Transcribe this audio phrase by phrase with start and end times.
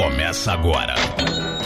[0.00, 0.94] começa agora.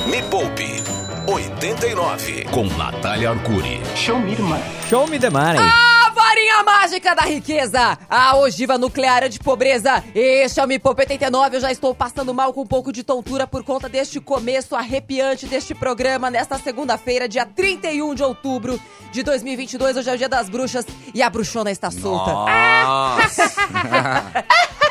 [0.09, 0.83] Me Poupe
[1.29, 3.81] 89 com Natália Arcuri.
[3.95, 4.59] Show me, irmã.
[4.89, 5.61] Show me the money.
[5.61, 10.03] A varinha mágica da riqueza, a ogiva nuclear de pobreza.
[10.13, 11.59] Este é o Me Poupe 89.
[11.59, 15.47] Eu já estou passando mal com um pouco de tontura por conta deste começo arrepiante
[15.47, 18.81] deste programa nesta segunda-feira, dia 31 de outubro
[19.13, 19.97] de 2022.
[19.99, 22.51] Hoje é o dia das bruxas e a bruxona está solta.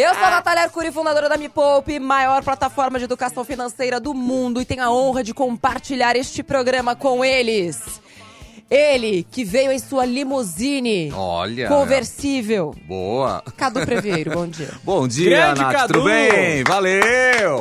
[0.00, 4.14] Eu sou a Natália Arcuri, fundadora da Me Poupe, maior plataforma de educação financeira do
[4.14, 8.00] mundo e tenho a honra de compartilhar este programa com eles.
[8.70, 11.66] Ele, que veio em sua limusine Olha.
[11.66, 12.76] conversível.
[12.86, 13.42] Boa.
[13.56, 14.70] Cadu Previeiro, bom dia.
[14.84, 15.72] Bom dia, Grande Nath.
[15.72, 15.94] Cadu.
[15.94, 16.62] Tudo bem?
[16.62, 17.58] Valeu.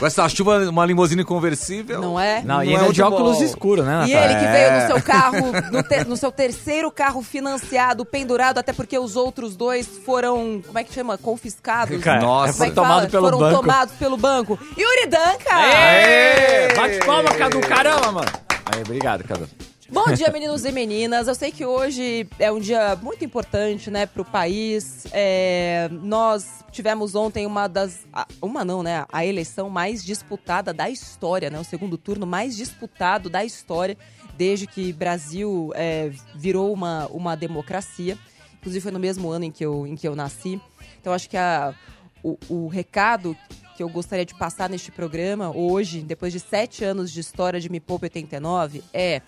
[0.00, 2.00] Com essa chuva, uma limusine conversível.
[2.00, 2.42] Não é?
[2.42, 3.44] Não, e Não é ainda de muito óculos bom.
[3.44, 4.24] escuros, né, E Natália?
[4.24, 4.52] ele que É.
[4.52, 5.36] veio no seu carro,
[5.70, 10.78] no, te- no seu terceiro carro financiado, pendurado, até porque os outros dois foram, como
[10.78, 11.18] é que chama?
[11.18, 12.00] Confiscados.
[12.02, 12.52] Cara, Nossa.
[12.54, 13.08] Como é foi que tomado fala?
[13.10, 13.60] pelo foram banco.
[13.60, 14.58] tomados pelo banco.
[14.76, 15.54] Yuri Danca!
[15.54, 16.74] Aê!
[16.74, 17.60] Bate palma, Cadu.
[17.60, 18.28] Caramba, mano.
[18.72, 19.46] Aí, obrigado, Cadu.
[19.92, 21.26] Bom dia, meninos e meninas.
[21.26, 25.04] Eu sei que hoje é um dia muito importante, né, pro país.
[25.10, 28.06] É, nós tivemos ontem uma das.
[28.40, 29.04] Uma não, né?
[29.12, 31.58] A eleição mais disputada da história, né?
[31.58, 33.98] O segundo turno mais disputado da história,
[34.36, 38.16] desde que Brasil é, virou uma, uma democracia.
[38.60, 40.60] Inclusive foi no mesmo ano em que eu, em que eu nasci.
[41.00, 41.74] Então acho que a,
[42.22, 43.36] o, o recado
[43.76, 47.68] que eu gostaria de passar neste programa hoje, depois de sete anos de história de
[47.68, 49.20] Me Poupe 89, é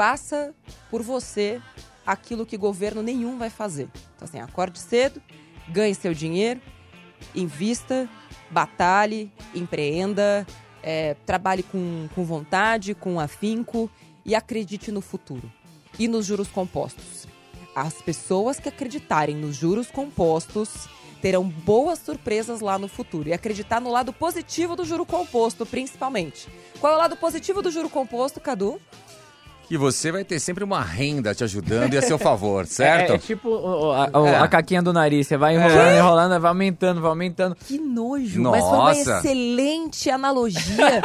[0.00, 0.54] faça
[0.90, 1.60] por você
[2.06, 3.86] aquilo que governo nenhum vai fazer.
[4.16, 5.20] Então, assim, acorde cedo,
[5.68, 6.58] ganhe seu dinheiro,
[7.34, 8.08] invista,
[8.50, 10.46] batalhe, empreenda,
[10.82, 13.90] é, trabalhe com, com vontade, com afinco
[14.24, 15.52] e acredite no futuro.
[15.98, 17.28] E nos juros compostos.
[17.76, 20.88] As pessoas que acreditarem nos juros compostos
[21.20, 23.28] terão boas surpresas lá no futuro.
[23.28, 26.48] E acreditar no lado positivo do juro composto, principalmente.
[26.80, 28.80] Qual é o lado positivo do juro composto, Cadu?
[29.70, 33.12] Que você vai ter sempre uma renda te ajudando e a seu favor, certo?
[33.12, 34.36] É, é tipo o- a, o- É.
[34.36, 35.28] a caquinha do nariz.
[35.28, 37.54] Você vai enrolando, enrolando, vai aumentando, vai aumentando.
[37.54, 39.18] Que nojo, mas foi uma Nossa.
[39.18, 41.00] excelente analogia.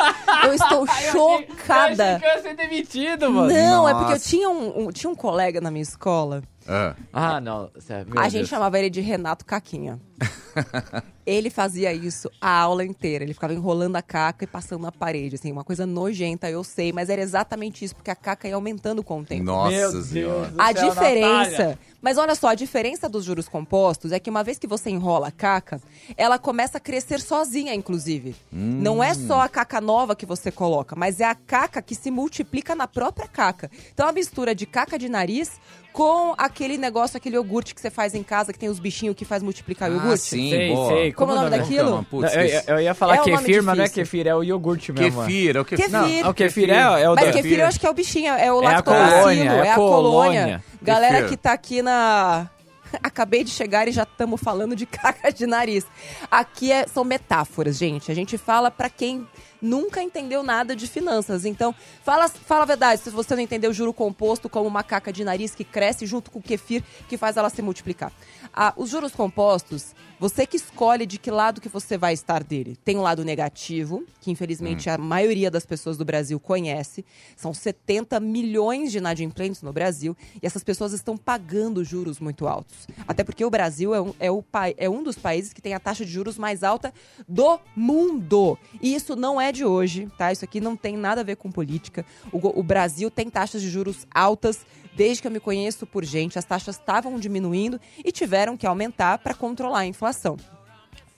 [0.45, 2.19] eu estou chocada.
[2.23, 3.53] eu ia ser demitido, mano.
[3.53, 4.29] Não, é porque eu Nossa.
[4.29, 6.41] tinha um, um- tinha um colega na minha escola.
[6.67, 6.95] Ah.
[7.13, 7.69] Ah, não.
[7.77, 8.33] Sério, a Deus.
[8.33, 9.99] gente chamava ele de Renato Caquinha.
[11.25, 13.23] ele fazia isso a aula inteira.
[13.23, 16.91] Ele ficava enrolando a caca e passando na parede, assim, uma coisa nojenta, eu sei,
[16.91, 19.43] mas era exatamente isso, porque a caca ia aumentando com o tempo.
[19.43, 20.53] Nossa Meu Deus senhora.
[20.57, 21.51] A céu, diferença.
[21.51, 21.79] Natália.
[22.01, 25.29] Mas olha só, a diferença dos juros compostos é que uma vez que você enrola
[25.29, 25.81] a caca,
[26.15, 28.35] ela começa a crescer sozinha, inclusive.
[28.51, 32.11] Não é só a caca nova que você coloca, mas é a caca que se
[32.11, 33.71] multiplica na própria caca.
[33.91, 35.59] Então a mistura de caca de nariz
[35.95, 39.23] com aquele negócio, aquele iogurte que você faz em casa, que tem os bichinhos que
[39.23, 40.23] faz multiplicar o Ah, iogurte.
[40.23, 40.87] sim, Sei, boa.
[40.93, 41.13] sei.
[41.13, 42.05] Como é o nome não- daquilo?
[42.09, 44.03] Putz, Não, eu, eu ia falar É um nome kefir, mas não é difícil.
[44.03, 45.21] kefir, é o iogurte mesmo.
[45.21, 45.25] é.
[45.25, 45.85] Kefir, é o kefir.
[45.85, 46.23] Kefir.
[46.23, 46.73] Não, o kefir é,
[47.03, 48.69] é o Mas da- kefir eu acho que é o bichinho, é o É a
[48.71, 50.41] lactobacilo, colônia, é, é a a colônia.
[50.41, 50.63] colônia.
[50.81, 51.29] Galera Kefir.
[51.29, 52.49] que tá aqui na...
[53.03, 55.85] Acabei de chegar e já estamos falando de caca de nariz.
[56.31, 58.11] Aqui é- são metáforas, gente.
[58.11, 59.27] A gente fala pra quem
[59.65, 61.43] nunca entendeu nada de finanças.
[61.43, 63.01] Então, fala, fala a verdade.
[63.01, 66.39] Se você não entendeu juro composto como uma caca de nariz que cresce junto com
[66.39, 68.11] o kefir que faz ela se multiplicar.
[68.53, 69.93] Ah, os juros compostos,
[70.27, 72.75] você que escolhe de que lado que você vai estar dele.
[72.83, 77.05] Tem um lado negativo, que infelizmente a maioria das pessoas do Brasil conhece.
[77.35, 82.87] São 70 milhões de inadimplentes no Brasil e essas pessoas estão pagando juros muito altos.
[83.07, 84.43] Até porque o Brasil é um, é o,
[84.77, 86.91] é um dos países que tem a taxa de juros mais alta
[87.27, 88.57] do mundo.
[88.81, 90.31] E isso não é de hoje, tá?
[90.31, 92.03] Isso aqui não tem nada a ver com política.
[92.31, 94.65] O, o Brasil tem taxas de juros altas
[94.95, 96.39] desde que eu me conheço por gente.
[96.39, 100.14] As taxas estavam diminuindo e tiveram que aumentar para controlar a inflação.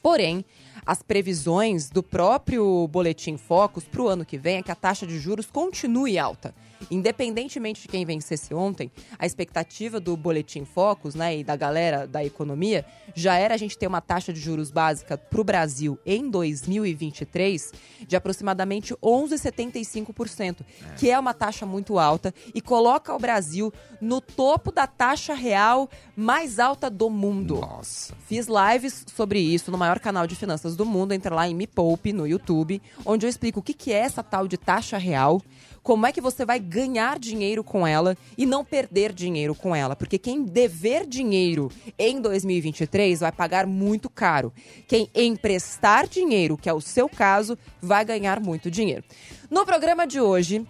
[0.01, 0.45] Porém,
[0.85, 5.05] as previsões do próprio Boletim Focus para o ano que vem é que a taxa
[5.05, 6.53] de juros continue alta.
[6.91, 12.23] Independentemente de quem vencesse ontem, a expectativa do Boletim Focus né, e da galera da
[12.23, 16.29] economia já era a gente ter uma taxa de juros básica para o Brasil em
[16.29, 17.73] 2023
[18.07, 20.57] de aproximadamente 11,75%,
[20.97, 25.89] que é uma taxa muito alta e coloca o Brasil no topo da taxa real
[26.15, 27.55] mais alta do mundo.
[27.55, 28.13] Nossa.
[28.27, 31.13] Fiz lives sobre isso no maior canal de finanças do mundo.
[31.13, 34.23] Entra lá em Me Poupe, no YouTube, onde eu explico o que, que é essa
[34.23, 35.41] tal de taxa real,
[35.81, 39.95] como é que você vai ganhar dinheiro com ela e não perder dinheiro com ela.
[39.95, 44.51] Porque quem dever dinheiro em 2023 vai pagar muito caro.
[44.87, 49.03] Quem emprestar dinheiro, que é o seu caso, vai ganhar muito dinheiro.
[49.49, 50.65] No programa de hoje,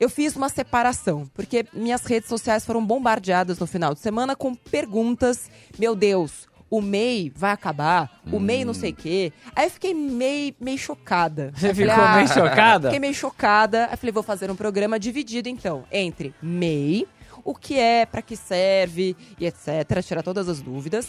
[0.00, 4.54] eu fiz uma separação, porque minhas redes sociais foram bombardeadas no final de semana com
[4.54, 5.50] perguntas.
[5.78, 9.32] Meu Deus, o MEI vai acabar, o MEI não sei o quê.
[9.56, 11.52] Aí eu fiquei meio, meio chocada.
[11.54, 12.88] Você falei, ficou "Ah, meio chocada?
[12.88, 13.88] Fiquei meio chocada.
[13.90, 17.08] Aí falei, vou fazer um programa dividido, então, entre MEI,
[17.44, 20.00] o que é, pra que serve e etc.
[20.06, 21.08] Tirar todas as dúvidas.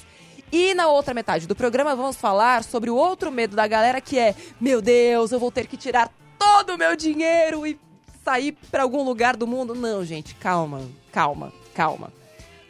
[0.52, 4.18] E na outra metade do programa vamos falar sobre o outro medo da galera que
[4.20, 7.80] é, meu Deus, eu vou ter que tirar todo o meu dinheiro e
[8.26, 9.74] sair pra algum lugar do mundo.
[9.76, 10.82] Não, gente, calma,
[11.12, 12.12] calma, calma.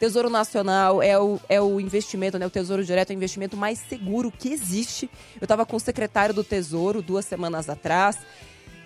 [0.02, 2.44] Tesouro Nacional é o, é o investimento, né?
[2.44, 5.08] O Tesouro Direto é o investimento mais seguro que existe.
[5.40, 8.18] Eu estava com o secretário do Tesouro duas semanas atrás.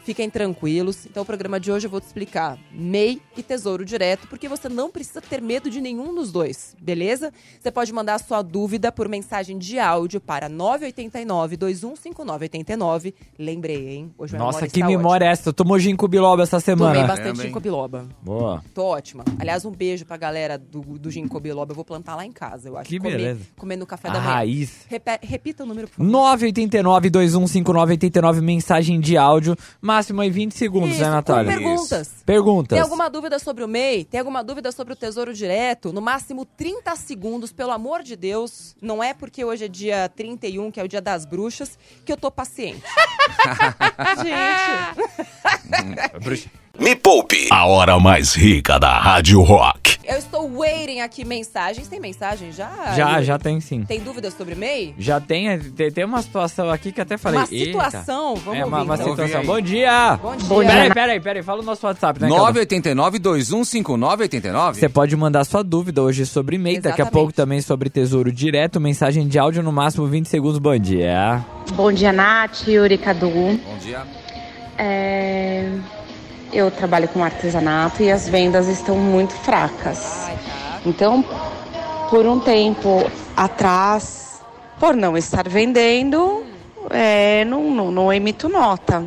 [0.06, 1.05] Fiquem tranquilos.
[1.05, 4.69] Então, o programa de hoje eu vou te explicar MEI e Tesouro Direto, porque você
[4.69, 7.32] não precisa ter medo de nenhum dos dois, beleza?
[7.61, 13.14] Você pode mandar a sua dúvida por mensagem de áudio para 989-215989.
[13.37, 14.14] Lembrei, hein?
[14.17, 15.43] Hoje Nossa, memória que memória é essa?
[15.44, 16.94] Tu tomou ginkgo biloba essa semana.
[16.94, 18.06] Tomei bastante ginkgo biloba.
[18.23, 18.62] Boa.
[18.73, 19.25] Tô ótima.
[19.41, 21.73] Aliás, um beijo pra galera do, do ginkgo biloba.
[21.73, 22.88] Eu vou plantar lá em casa, eu acho.
[22.88, 23.41] Que comer, beleza.
[23.56, 24.31] Comer no café A da manhã.
[24.32, 24.87] raiz.
[24.88, 26.38] Repe- repita o número, por favor.
[26.38, 29.56] 989-2159-89, mensagem de áudio.
[29.96, 31.52] Máximo aí 20 segundos, Isso, né, com Natália?
[31.52, 32.10] perguntas.
[32.26, 32.76] Perguntas.
[32.76, 34.04] Tem alguma dúvida sobre o MEI?
[34.04, 35.90] Tem alguma dúvida sobre o Tesouro Direto?
[35.90, 38.76] No máximo 30 segundos, pelo amor de Deus.
[38.82, 42.16] Não é porque hoje é dia 31, que é o dia das bruxas, que eu
[42.19, 42.82] tô paciente.
[44.22, 47.49] Gente, Me Poupe.
[47.50, 49.96] A hora mais rica da Rádio Rock.
[50.05, 51.88] eu estou waiting aqui mensagens.
[51.88, 52.70] Tem mensagem já?
[52.94, 53.82] Já, já tem sim.
[53.84, 54.94] Tem dúvidas sobre MEI?
[54.99, 57.40] Já tem, tem, tem uma situação aqui que até falei.
[57.40, 57.64] Uma "Eita".
[57.67, 58.34] situação?
[58.37, 59.08] Vamos É uma, ouvir, uma então.
[59.11, 59.43] situação.
[59.44, 59.62] Bom aí.
[59.62, 60.19] dia!
[60.23, 60.46] Bom dia.
[60.49, 60.70] Bom dia.
[60.70, 61.43] Peraí, peraí, peraí.
[61.43, 62.28] Fala o nosso WhatsApp, né?
[62.28, 62.40] Cadu?
[62.52, 64.75] 989-2159-89?
[64.75, 67.12] Você pode mandar sua dúvida hoje sobre MEI, daqui a Exatamente.
[67.12, 70.58] pouco também sobre Tesouro Direto, mensagem de áudio no máximo 20 segundos.
[70.58, 71.43] Bom dia.
[71.75, 73.31] Bom dia, Nath, Yuri, Cadu.
[73.31, 74.02] Bom dia.
[74.79, 75.70] É,
[76.52, 80.31] Eu trabalho com artesanato e as vendas estão muito fracas.
[80.84, 81.25] Então,
[82.08, 84.40] por um tempo atrás,
[84.78, 86.44] por não estar vendendo,
[86.90, 89.04] é, não, não, não emito nota.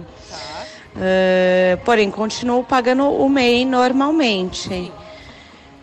[1.00, 4.91] É, porém, continuo pagando o MEI normalmente.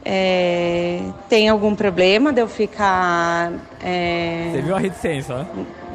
[0.05, 3.51] É, tem algum problema de eu ficar
[3.83, 5.47] é, Você viu a reticência, né?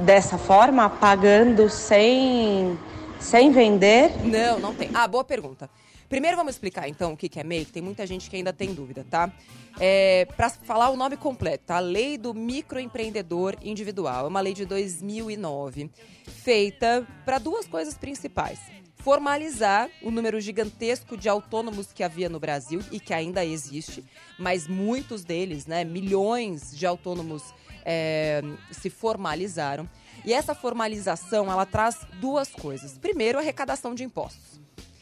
[0.01, 2.77] dessa forma, pagando sem,
[3.21, 4.11] sem vender?
[4.25, 4.89] Não, não tem.
[4.93, 5.69] Ah, boa pergunta.
[6.09, 8.73] Primeiro vamos explicar então o que é MEI, que tem muita gente que ainda tem
[8.73, 9.31] dúvida, tá?
[9.79, 11.79] É, para falar o nome completo, tá?
[11.79, 14.25] Lei do Microempreendedor Individual.
[14.25, 15.89] É uma lei de 2009,
[16.27, 18.59] feita para duas coisas principais.
[18.97, 24.03] Formalizar o número gigantesco de autônomos que havia no Brasil e que ainda existe,
[24.37, 27.41] mas muitos deles, né, milhões de autônomos
[27.85, 28.41] é,
[28.71, 29.87] se formalizaram.
[30.23, 32.97] E essa formalização, ela traz duas coisas.
[32.97, 34.59] Primeiro, a arrecadação de impostos.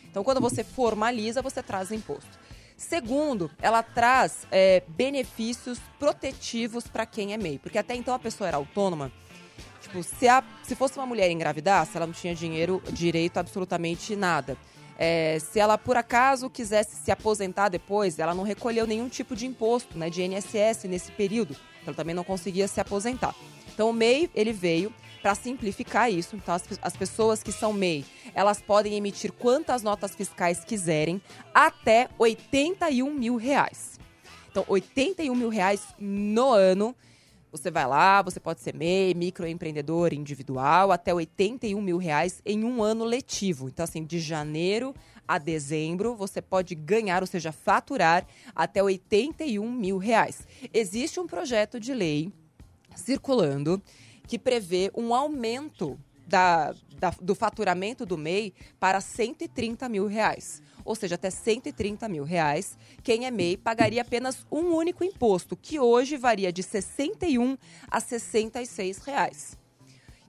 [0.10, 2.40] Então, quando você formaliza, você traz imposto.
[2.78, 7.60] Segundo, ela traz é, benefícios protetivos para quem é MEI.
[7.60, 9.12] Porque até então a pessoa era autônoma.
[9.82, 14.16] Tipo, se, a- se fosse uma mulher engravidasse, ela não tinha dinheiro, direito a absolutamente
[14.16, 14.58] nada.
[14.98, 19.46] É, se ela, por acaso, quisesse se aposentar depois, ela não recolheu nenhum tipo de
[19.46, 21.54] imposto, né, de INSS nesse período.
[21.82, 23.34] Então, ela também não conseguia se aposentar.
[23.74, 26.36] Então, o MEI, ele veio para simplificar isso.
[26.36, 31.22] Então, as, as pessoas que são MEI, elas podem emitir quantas notas fiscais quiserem
[31.54, 34.00] até 81 mil reais.
[34.52, 36.96] Então, 81 mil reais no ano.
[37.52, 42.84] Você vai lá, você pode ser MEI, microempreendedor individual, até 81 mil reais em um
[42.84, 43.68] ano letivo.
[43.68, 44.94] Então, assim, de janeiro
[45.28, 50.48] a dezembro, você pode ganhar, ou seja, faturar até 81 mil reais.
[50.72, 52.32] Existe um projeto de lei
[52.96, 53.82] circulando
[54.30, 60.62] que prevê um aumento da, da- do faturamento do MEI para 130 mil reais.
[60.86, 65.80] Ou seja, até 130 mil reais, quem é MEI pagaria apenas um único imposto, que
[65.80, 67.58] hoje varia de 61
[67.90, 69.58] a 66 reais.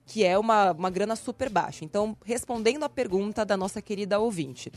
[0.07, 1.85] Que é uma, uma grana super baixa.
[1.85, 4.73] Então, respondendo à pergunta da nossa querida ouvinte,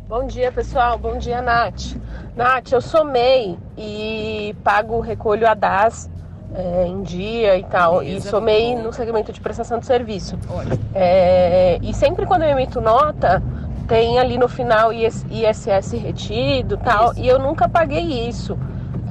[0.08, 0.98] Bom dia, pessoal.
[0.98, 1.96] Bom dia, Nath.
[2.36, 6.10] Nath, eu sou MEI e pago recolho a DAS
[6.56, 8.00] é, em dia e tal.
[8.00, 8.84] Beleza, e sou MEI bom.
[8.84, 10.36] no segmento de prestação de serviço.
[10.50, 10.80] Olha.
[10.96, 13.44] É, e sempre quando eu emito nota,
[13.90, 17.12] tem ali no final IS- ISS retido e tal.
[17.12, 17.20] Isso.
[17.20, 18.58] E eu nunca paguei isso.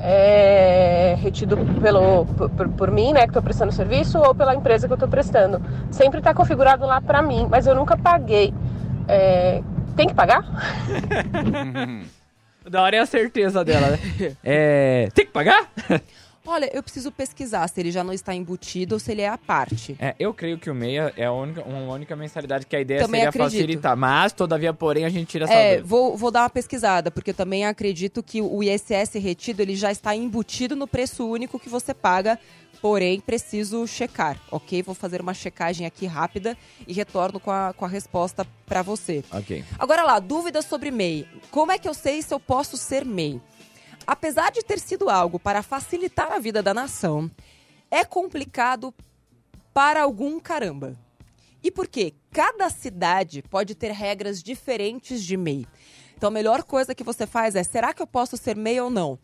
[0.00, 4.86] É, retido pelo, por, por- por mim, né, que estou prestando serviço, ou pela empresa
[4.86, 5.60] que eu estou prestando.
[5.90, 8.54] Sempre está configurado lá para mim, mas eu nunca paguei.
[9.08, 9.60] É,
[9.96, 10.44] tem que pagar?
[12.68, 13.98] Da hora é a certeza dela, né?
[14.44, 15.08] É.
[15.14, 15.70] Tem que pagar?
[16.50, 19.36] Olha, eu preciso pesquisar se ele já não está embutido ou se ele é à
[19.36, 19.94] parte.
[19.98, 23.02] É, eu creio que o meia é a única, uma única mensalidade que a ideia
[23.02, 23.50] Também seria acredito.
[23.52, 23.94] facilitar.
[23.94, 27.34] Mas, todavia, porém, a gente tira essa É, vou, vou dar uma pesquisada, porque eu
[27.34, 31.92] também acredito que o ISS retido ele já está embutido no preço único que você
[31.92, 32.38] paga,
[32.80, 34.82] porém preciso checar, ok?
[34.82, 39.22] Vou fazer uma checagem aqui rápida e retorno com a, com a resposta para você.
[39.30, 39.62] Ok.
[39.78, 41.28] Agora lá, dúvidas sobre MEI.
[41.50, 43.38] Como é que eu sei se eu posso ser MEI?
[44.08, 47.30] Apesar de ter sido algo para facilitar a vida da nação,
[47.90, 48.94] é complicado
[49.74, 50.98] para algum caramba.
[51.62, 52.14] E por quê?
[52.30, 55.66] Cada cidade pode ter regras diferentes de MEI.
[56.16, 58.88] Então a melhor coisa que você faz é: será que eu posso ser MEI ou
[58.88, 59.18] não?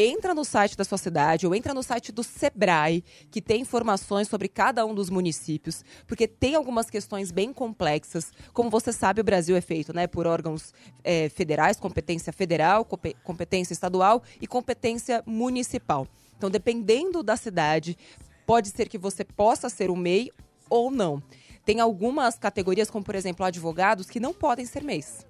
[0.00, 3.02] Entra no site da sua cidade ou entra no site do Sebrae,
[3.32, 8.30] que tem informações sobre cada um dos municípios, porque tem algumas questões bem complexas.
[8.52, 13.16] Como você sabe, o Brasil é feito né, por órgãos eh, federais, competência federal, compe-
[13.24, 16.06] competência estadual e competência municipal.
[16.36, 17.98] Então, dependendo da cidade,
[18.46, 20.30] pode ser que você possa ser um MEI
[20.70, 21.20] ou não.
[21.64, 25.26] Tem algumas categorias, como por exemplo advogados, que não podem ser MEIs.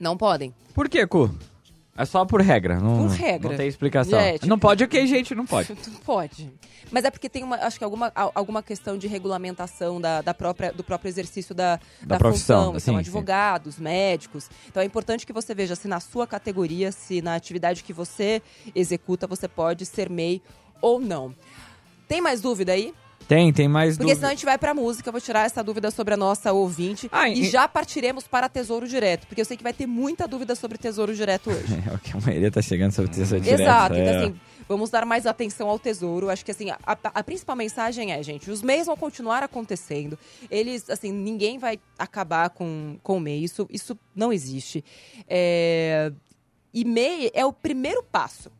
[0.00, 0.52] Não podem.
[0.74, 1.32] Por que, Cu?
[1.96, 2.78] É só por regra.
[2.78, 3.50] Não, Por regra.
[3.50, 4.20] Não tem explicação.
[4.20, 4.46] Gente.
[4.46, 5.74] Não pode, ok, gente, não pode.
[5.88, 6.52] Não pode.
[6.90, 10.32] Mas é porque tem uma, acho que alguma, al- alguma questão de regulamentação da, da
[10.34, 12.80] própria, do próprio exercício da, da, profissão, função.
[12.80, 13.00] sim, Então, sim.
[13.00, 14.48] advogados, médicos.
[14.68, 18.40] Então, é importante que você veja se na sua categoria, se na atividade que você
[18.74, 20.40] executa, você pode ser MEI
[20.80, 21.34] ou não.
[22.06, 22.94] Tem mais dúvida aí?
[23.28, 24.16] Tem, tem mais Porque dúvida.
[24.16, 27.08] senão a gente vai pra música, eu vou tirar essa dúvida sobre a nossa ouvinte
[27.10, 30.28] Ah, e e- já partiremos para Tesouro Direto, porque eu sei que vai ter muita
[30.28, 31.66] dúvida sobre Tesouro Direto hoje.
[31.90, 33.60] É, o que a maioria tá chegando sobre texto direto.
[33.60, 34.02] Exato, é.
[34.02, 36.30] então assim, vamos dar mais atenção ao tesouro.
[36.30, 40.16] Acho que assim, a, a- a principal mensagem é, gente, os MEIs vão continuar acontecendo.
[40.50, 43.42] Eles, assim, ninguém vai acabar com, com o MEI.
[43.44, 44.84] Isso, isso não existe.
[45.28, 46.12] É,
[46.72, 48.50] E MEI é o primeiro passo.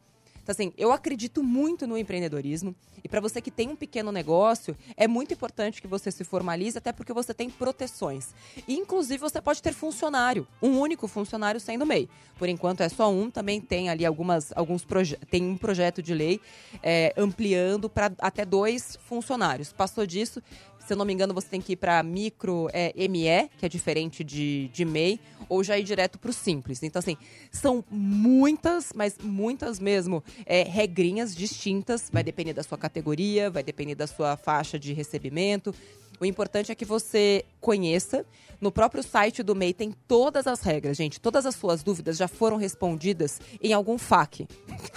[0.46, 2.72] Então, assim, eu acredito muito no empreendedorismo.
[3.02, 6.78] E para você que tem um pequeno negócio, é muito importante que você se formalize,
[6.78, 8.28] até porque você tem proteções.
[8.66, 12.08] E, inclusive, você pode ter funcionário, um único funcionário sendo MEI.
[12.38, 16.14] Por enquanto é só um, também tem ali algumas, alguns proje tem um projeto de
[16.14, 16.40] lei
[16.80, 19.72] é, ampliando para até dois funcionários.
[19.72, 20.40] Passou disso,
[20.86, 23.68] se eu não me engano, você tem que ir para micro é, ME, que é
[23.68, 26.80] diferente de, de MEI, ou já ir direto para o simples.
[26.82, 27.16] Então, assim,
[27.50, 32.08] são muitas, mas muitas mesmo, é, regrinhas distintas.
[32.12, 35.74] Vai depender da sua categoria, vai depender da sua faixa de recebimento.
[36.20, 38.24] O importante é que você conheça.
[38.58, 41.20] No próprio site do MEI tem todas as regras, gente.
[41.20, 44.46] Todas as suas dúvidas já foram respondidas em algum FAQ.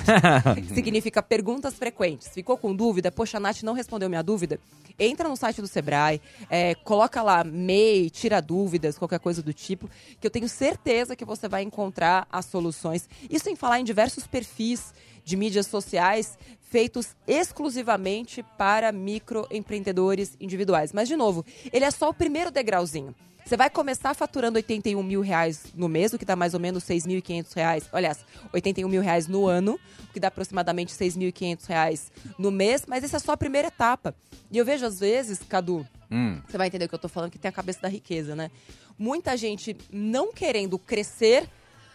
[0.73, 2.29] Significa perguntas frequentes.
[2.29, 3.11] Ficou com dúvida?
[3.11, 4.59] Poxa, a Nath não respondeu minha dúvida?
[4.97, 9.89] Entra no site do Sebrae, é, coloca lá MEI, tira dúvidas, qualquer coisa do tipo,
[10.19, 13.09] que eu tenho certeza que você vai encontrar as soluções.
[13.29, 14.93] Isso sem falar em diversos perfis
[15.29, 20.91] de mídias sociais feitos exclusivamente para microempreendedores individuais.
[20.91, 23.13] Mas, de novo, ele é só o primeiro degrauzinho.
[23.45, 26.83] Você vai começar faturando 81 mil reais no mês, o que dá mais ou menos
[26.83, 27.89] 6.500 reais.
[27.91, 28.19] Aliás,
[28.53, 32.83] 81 mil reais no ano, o que dá aproximadamente 6.500 reais no mês.
[32.87, 34.15] Mas essa é só a primeira etapa.
[34.51, 36.41] E eu vejo às vezes, Cadu, Hum.
[36.47, 38.49] você vai entender o que eu tô falando, que tem a cabeça da riqueza, né?
[38.97, 41.47] Muita gente não querendo crescer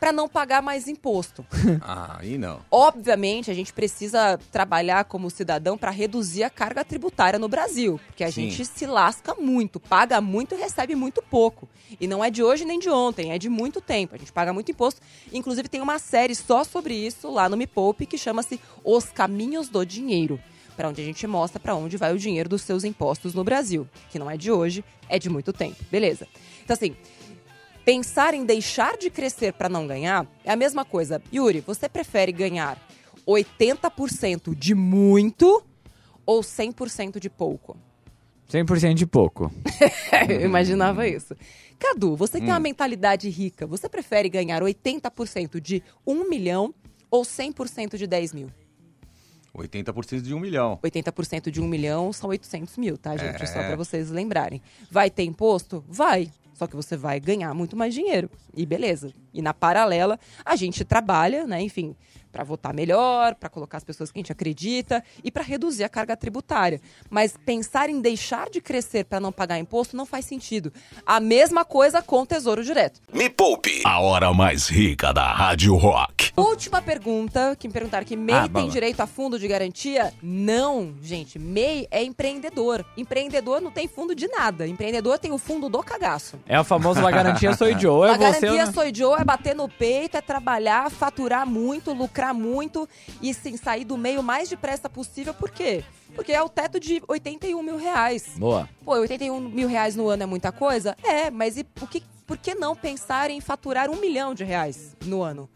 [0.05, 1.47] para não pagar mais imposto.
[1.87, 2.61] Ah, aí não.
[2.71, 8.23] Obviamente, a gente precisa trabalhar como cidadão para reduzir a carga tributária no Brasil, porque
[8.25, 8.49] a Sim.
[8.49, 11.69] gente se lasca muito, paga muito e recebe muito pouco.
[12.01, 14.15] E não é de hoje nem de ontem, é de muito tempo.
[14.15, 15.01] A gente paga muito imposto.
[15.33, 19.69] Inclusive, tem uma série só sobre isso lá no Me Poupe que chama-se Os Caminhos
[19.69, 20.41] do Dinheiro.
[20.77, 23.89] Para onde a gente mostra para onde vai o dinheiro dos seus impostos no Brasil,
[24.11, 25.77] que não é de hoje, é de muito tempo.
[25.91, 26.27] Beleza?
[26.65, 26.97] Então, assim,
[27.85, 31.23] pensar em deixar de crescer para não ganhar é a mesma coisa.
[31.33, 32.79] Yuri, você prefere ganhar
[33.27, 35.63] 80% de muito
[36.25, 37.77] ou 100% de pouco?
[38.51, 39.53] 100% de pouco.
[40.29, 41.35] Eu imaginava isso.
[41.79, 46.75] Cadu, você que tem uma mentalidade rica, você prefere ganhar 80% de 1 milhão
[47.11, 48.49] ou 100% de 10 mil?
[49.55, 50.79] 80% de um milhão.
[50.83, 53.43] 80% de 1 milhão são 800 mil, tá, gente?
[53.43, 53.47] É.
[53.47, 54.61] Só pra vocês lembrarem.
[54.91, 55.85] Vai ter imposto?
[55.89, 56.31] Vai.
[56.55, 58.31] Só que você vai ganhar muito mais dinheiro.
[58.57, 59.13] E beleza.
[59.33, 61.95] E na paralela, a gente trabalha, né, enfim,
[62.35, 65.89] pra votar melhor, pra colocar as pessoas que a gente acredita e pra reduzir a
[65.89, 66.81] carga tributária.
[67.09, 70.73] Mas pensar em deixar de crescer pra não pagar imposto não faz sentido.
[71.07, 73.01] A mesma coisa com o Tesouro Direto.
[73.13, 73.83] Me Poupe.
[73.87, 76.33] A hora mais rica da Rádio Rock.
[76.37, 78.71] Última pergunta, que me perguntaram que MEI Ah, tem lá.
[78.71, 80.13] direito a fundo de garantia?
[80.21, 81.39] Não, gente.
[81.39, 82.85] MEI é empreendedor.
[82.97, 84.67] Empreendedor não tem fundo de nada.
[84.67, 86.41] Empreendedor tem o fundo do cagaço.
[86.47, 88.09] É o famoso La Garantia Sou Joe.
[88.09, 88.73] É você garantia não?
[88.73, 92.89] sou Joe é bater no peito, é trabalhar, faturar muito, lucrar muito
[93.21, 95.35] e sim sair do meio o mais depressa possível.
[95.35, 95.85] Por quê?
[96.15, 98.29] Porque é o teto de 81 mil reais.
[98.37, 98.69] Boa.
[98.85, 100.97] Pô, 81 mil reais no ano é muita coisa?
[101.03, 104.97] É, mas e por que, por que não pensar em faturar um milhão de reais
[105.05, 105.51] no ano?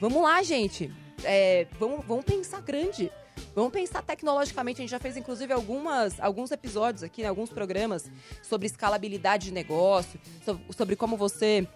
[0.00, 0.92] Vamos lá, gente.
[1.24, 3.10] É, vamos, vamos pensar grande.
[3.54, 4.80] Vamos pensar tecnologicamente.
[4.80, 8.08] A gente já fez, inclusive, algumas, alguns episódios aqui, né, alguns programas
[8.42, 11.66] sobre escalabilidade de negócio, so- sobre como você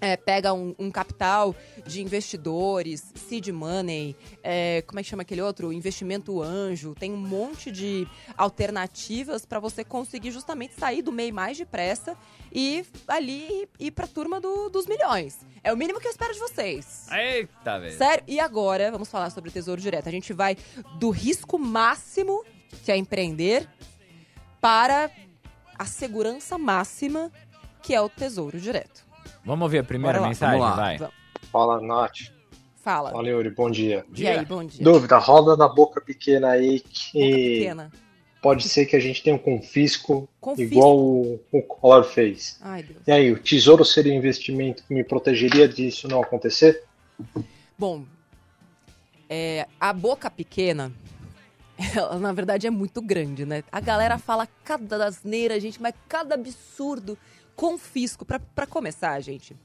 [0.00, 1.54] é, pega um, um capital
[1.86, 5.72] de investidores, seed money, é, como é que chama aquele outro?
[5.72, 6.94] Investimento anjo.
[6.94, 12.16] Tem um monte de alternativas para você conseguir justamente sair do meio mais depressa
[12.52, 15.38] e ali ir para a turma do- dos milhões.
[15.62, 17.06] É o mínimo que eu espero de vocês.
[17.10, 17.96] Eita, velho.
[17.96, 18.24] Sério?
[18.26, 20.08] E agora, vamos falar sobre o Tesouro Direto.
[20.08, 20.56] A gente vai
[20.98, 22.44] do risco máximo,
[22.84, 23.68] que é empreender,
[24.60, 25.10] para
[25.78, 27.30] a segurança máxima,
[27.82, 29.06] que é o Tesouro Direto.
[29.48, 30.28] Vamos ouvir a primeira lá.
[30.28, 30.60] mensagem?
[30.60, 30.82] Vamos lá.
[30.82, 31.10] Vai.
[31.50, 32.30] Fala, Nath.
[32.76, 33.10] Fala.
[33.10, 33.48] Fala, Yuri.
[33.48, 34.04] Bom dia.
[34.14, 34.84] E aí, bom dia.
[34.84, 37.90] Dúvida, roda da boca pequena aí Boca que pequena.
[38.42, 40.74] pode ser que a gente tenha um confisco, Confisco.
[40.74, 42.58] igual o, o Collor fez.
[42.60, 42.98] Ai, Deus.
[43.06, 46.84] E aí, o tesouro seria um investimento que me protegeria disso não acontecer?
[47.78, 48.04] Bom,
[49.30, 50.92] é, a boca pequena,
[51.96, 53.64] ela na verdade é muito grande, né?
[53.72, 57.16] A galera fala cada asneira, gente, mas cada absurdo.
[57.58, 58.24] Confisco.
[58.24, 59.56] Pra começar, gente,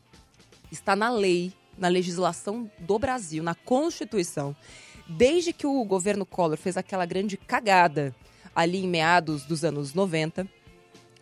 [0.72, 4.56] está na lei, na legislação do Brasil, na Constituição.
[5.08, 8.16] Desde que o governo Collor fez aquela grande cagada
[8.56, 10.50] ali em meados dos anos 90,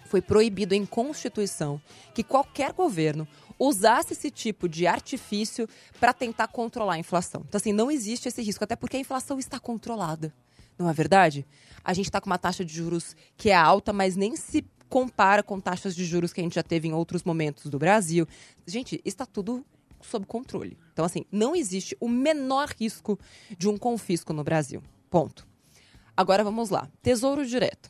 [0.06, 1.82] foi proibido em Constituição
[2.14, 3.28] que qualquer governo
[3.60, 5.68] usasse esse tipo de artifício
[6.00, 7.44] para tentar controlar a inflação.
[7.46, 10.34] Então, assim, não existe esse risco, até porque a inflação está controlada.
[10.80, 11.46] Não é verdade?
[11.84, 15.42] A gente está com uma taxa de juros que é alta, mas nem se compara
[15.42, 18.28] com taxas de juros que a gente já teve em outros momentos do Brasil.
[18.68, 19.66] Gente, está tudo
[20.02, 20.78] sob controle.
[20.92, 23.18] Então, assim, não existe o menor risco
[23.58, 24.84] de um confisco no Brasil.
[25.10, 25.48] Ponto.
[26.16, 26.92] Agora vamos lá.
[27.02, 27.90] Tesouro direto.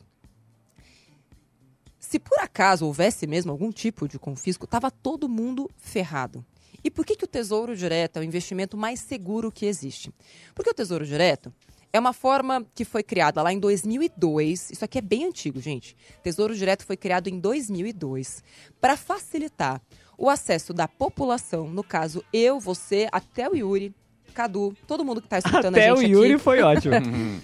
[1.98, 6.44] Se por acaso houvesse mesmo algum tipo de confisco, estava todo mundo ferrado.
[6.84, 10.12] E por que, que o Tesouro Direto é o investimento mais seguro que existe?
[10.54, 11.52] Porque o Tesouro Direto
[11.92, 14.70] é uma forma que foi criada lá em 2002.
[14.70, 15.96] Isso aqui é bem antigo, gente.
[16.22, 18.42] Tesouro Direto foi criado em 2002
[18.80, 19.80] para facilitar
[20.16, 23.94] o acesso da população, no caso eu, você, até o Yuri,
[24.32, 26.94] Cadu, todo mundo que está escutando Até a o gente Yuri aqui, foi ótimo.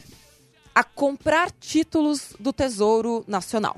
[0.75, 3.77] a comprar títulos do Tesouro Nacional.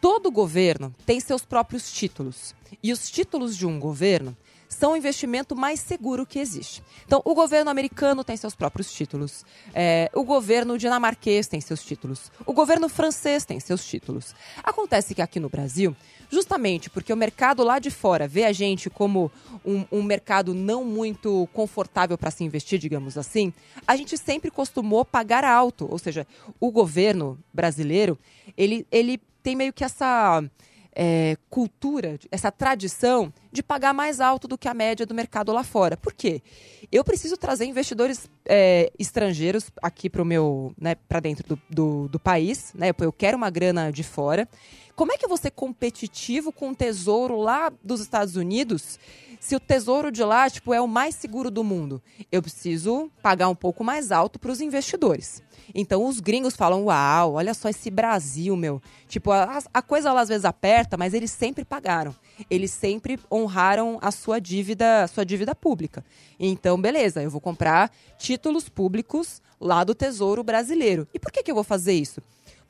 [0.00, 2.54] Todo governo tem seus próprios títulos.
[2.82, 4.36] E os títulos de um governo
[4.70, 6.82] são o investimento mais seguro que existe.
[7.04, 12.30] Então, o governo americano tem seus próprios títulos, é, o governo dinamarquês tem seus títulos,
[12.46, 14.32] o governo francês tem seus títulos.
[14.62, 15.94] Acontece que aqui no Brasil,
[16.30, 19.30] justamente porque o mercado lá de fora vê a gente como
[19.66, 23.52] um, um mercado não muito confortável para se investir, digamos assim,
[23.86, 25.88] a gente sempre costumou pagar alto.
[25.90, 26.26] Ou seja,
[26.60, 28.16] o governo brasileiro,
[28.56, 30.42] ele, ele tem meio que essa
[31.02, 35.64] é, cultura, essa tradição de pagar mais alto do que a média do mercado lá
[35.64, 35.96] fora.
[35.96, 36.42] Por quê?
[36.92, 42.20] Eu preciso trazer investidores é, estrangeiros aqui para meu, né, para dentro do, do, do,
[42.20, 42.90] país, né?
[43.00, 44.46] Eu quero uma grana de fora.
[45.00, 48.98] Como é que vou ser competitivo com o tesouro lá dos Estados Unidos
[49.40, 52.02] se o tesouro de lá tipo, é o mais seguro do mundo?
[52.30, 55.42] Eu preciso pagar um pouco mais alto para os investidores.
[55.74, 58.82] Então os gringos falam: Uau, olha só esse Brasil, meu.
[59.08, 62.14] Tipo, a, a coisa lá às vezes aperta, mas eles sempre pagaram.
[62.50, 66.04] Eles sempre honraram a sua dívida, a sua dívida pública.
[66.38, 71.08] Então, beleza, eu vou comprar títulos públicos lá do Tesouro Brasileiro.
[71.14, 72.20] E por que, que eu vou fazer isso?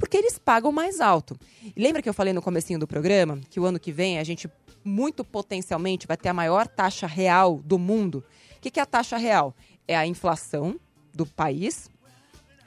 [0.00, 1.38] Porque eles pagam mais alto.
[1.76, 4.50] lembra que eu falei no comecinho do programa que o ano que vem a gente
[4.82, 8.24] muito potencialmente vai ter a maior taxa real do mundo?
[8.56, 9.54] O que, que é a taxa real?
[9.86, 10.80] É a inflação
[11.12, 11.90] do país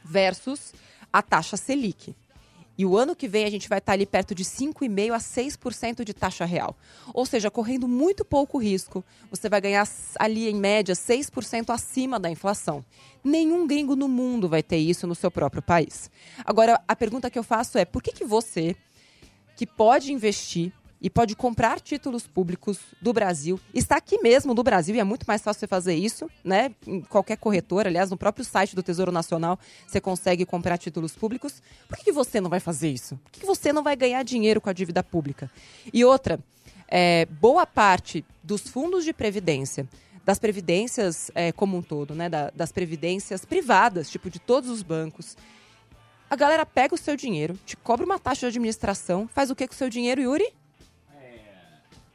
[0.05, 0.75] versus
[1.11, 2.15] a taxa Selic.
[2.77, 6.03] E o ano que vem a gente vai estar ali perto de 5,5% a 6%
[6.03, 6.75] de taxa real.
[7.13, 9.87] Ou seja, correndo muito pouco risco, você vai ganhar
[10.19, 12.83] ali em média 6% acima da inflação.
[13.23, 16.09] Nenhum gringo no mundo vai ter isso no seu próprio país.
[16.43, 18.75] Agora, a pergunta que eu faço é: por que, que você,
[19.55, 20.73] que pode investir
[21.03, 23.59] e pode comprar títulos públicos do Brasil.
[23.73, 26.73] Está aqui mesmo do Brasil e é muito mais fácil você fazer isso, né?
[26.87, 31.61] Em qualquer corretora, aliás, no próprio site do Tesouro Nacional você consegue comprar títulos públicos.
[31.89, 33.17] Por que, você não vai fazer isso?
[33.17, 35.51] Por que, você não vai ganhar dinheiro com a dívida pública?
[35.91, 36.39] E outra,
[36.87, 39.87] é, boa parte dos fundos de previdência
[40.25, 42.29] das previdências é, como um todo, né?
[42.29, 45.35] Da, das previdências privadas, tipo de todos os bancos.
[46.29, 49.67] A galera pega o seu dinheiro, te cobra uma taxa de administração, faz o que
[49.67, 50.53] com o seu dinheiro, Yuri?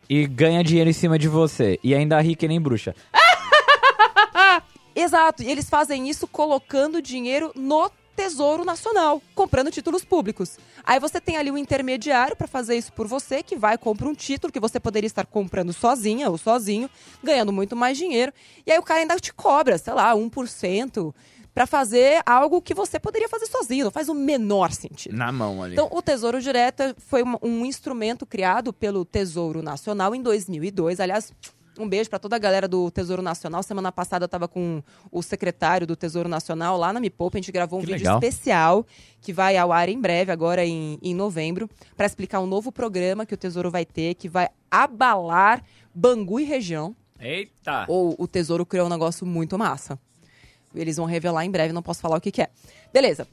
[0.08, 1.78] E ganha dinheiro em cima de você.
[1.82, 2.94] E ainda ri que nem bruxa.
[4.94, 10.58] Exato, e eles fazem isso colocando dinheiro no Tesouro Nacional, comprando títulos públicos.
[10.84, 14.14] Aí você tem ali um intermediário para fazer isso por você, que vai comprar um
[14.14, 16.90] título que você poderia estar comprando sozinha ou sozinho,
[17.22, 18.32] ganhando muito mais dinheiro.
[18.66, 21.14] E aí o cara ainda te cobra, sei lá, 1%,
[21.54, 23.84] para fazer algo que você poderia fazer sozinho.
[23.84, 25.16] Não faz o menor sentido.
[25.16, 25.74] Na mão ali.
[25.74, 31.00] Então, o Tesouro Direto foi um, um instrumento criado pelo Tesouro Nacional em 2002.
[31.00, 31.32] Aliás,
[31.78, 33.62] um beijo para toda a galera do Tesouro Nacional.
[33.62, 37.38] Semana passada eu estava com o secretário do Tesouro Nacional lá na Me Poupa.
[37.38, 38.18] A gente gravou um que vídeo legal.
[38.18, 38.86] especial
[39.20, 43.24] que vai ao ar em breve, agora em, em novembro, para explicar um novo programa
[43.24, 45.62] que o Tesouro vai ter, que vai abalar
[45.94, 46.94] Bangu e região.
[47.20, 47.84] Eita!
[47.88, 49.98] Ou o Tesouro criou um negócio muito massa.
[50.74, 52.48] Eles vão revelar em breve, não posso falar o que, que é.
[52.92, 53.26] Beleza.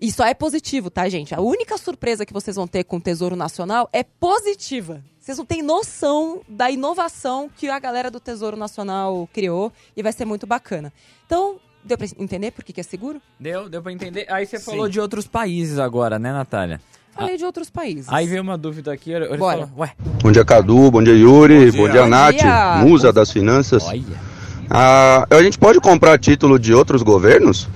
[0.00, 1.34] E só é positivo, tá, gente?
[1.34, 5.02] A única surpresa que vocês vão ter com o Tesouro Nacional é positiva.
[5.20, 10.12] Vocês não têm noção da inovação que a galera do Tesouro Nacional criou e vai
[10.12, 10.90] ser muito bacana.
[11.26, 13.20] Então, deu pra entender por que, que é seguro?
[13.38, 14.24] Deu, deu pra entender.
[14.30, 14.64] Aí você Sim.
[14.64, 16.80] falou de outros países agora, né, Natália?
[17.12, 17.38] Falei ah.
[17.38, 18.06] de outros países.
[18.08, 19.12] Aí veio uma dúvida aqui.
[19.12, 19.66] Ele Bora.
[19.66, 19.92] Falou, Ué.
[20.22, 20.90] Bom dia, Cadu.
[20.90, 21.66] Bom dia, Yuri.
[21.66, 22.36] Bom dia, bom dia Nath.
[22.36, 22.76] Dia.
[22.76, 23.84] Musa das finanças.
[23.84, 24.29] Olha.
[24.70, 27.68] Ah, a gente pode comprar título de outros governos?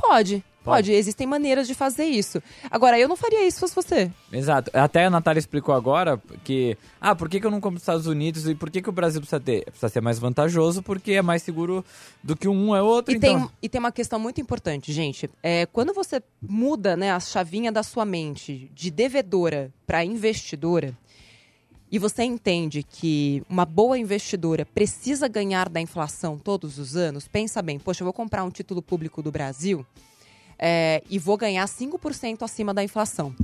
[0.00, 0.42] Pode.
[0.62, 2.42] Pode, existem maneiras de fazer isso.
[2.70, 4.10] Agora, eu não faria isso se fosse você.
[4.30, 4.70] Exato.
[4.74, 6.76] Até a Natália explicou agora que.
[7.00, 8.92] Ah, por que, que eu não compro nos Estados Unidos e por que, que o
[8.92, 9.64] Brasil precisa ter?
[9.64, 11.84] Precisa ser mais vantajoso porque é mais seguro
[12.22, 13.12] do que um é outro.
[13.12, 13.40] E, então...
[13.40, 15.30] tem, e tem uma questão muito importante, gente.
[15.42, 20.94] É, quando você muda né, a chavinha da sua mente de devedora para investidora
[21.90, 27.60] e você entende que uma boa investidora precisa ganhar da inflação todos os anos, pensa
[27.60, 29.84] bem, poxa, eu vou comprar um título público do Brasil
[30.58, 33.34] é, e vou ganhar 5% acima da inflação.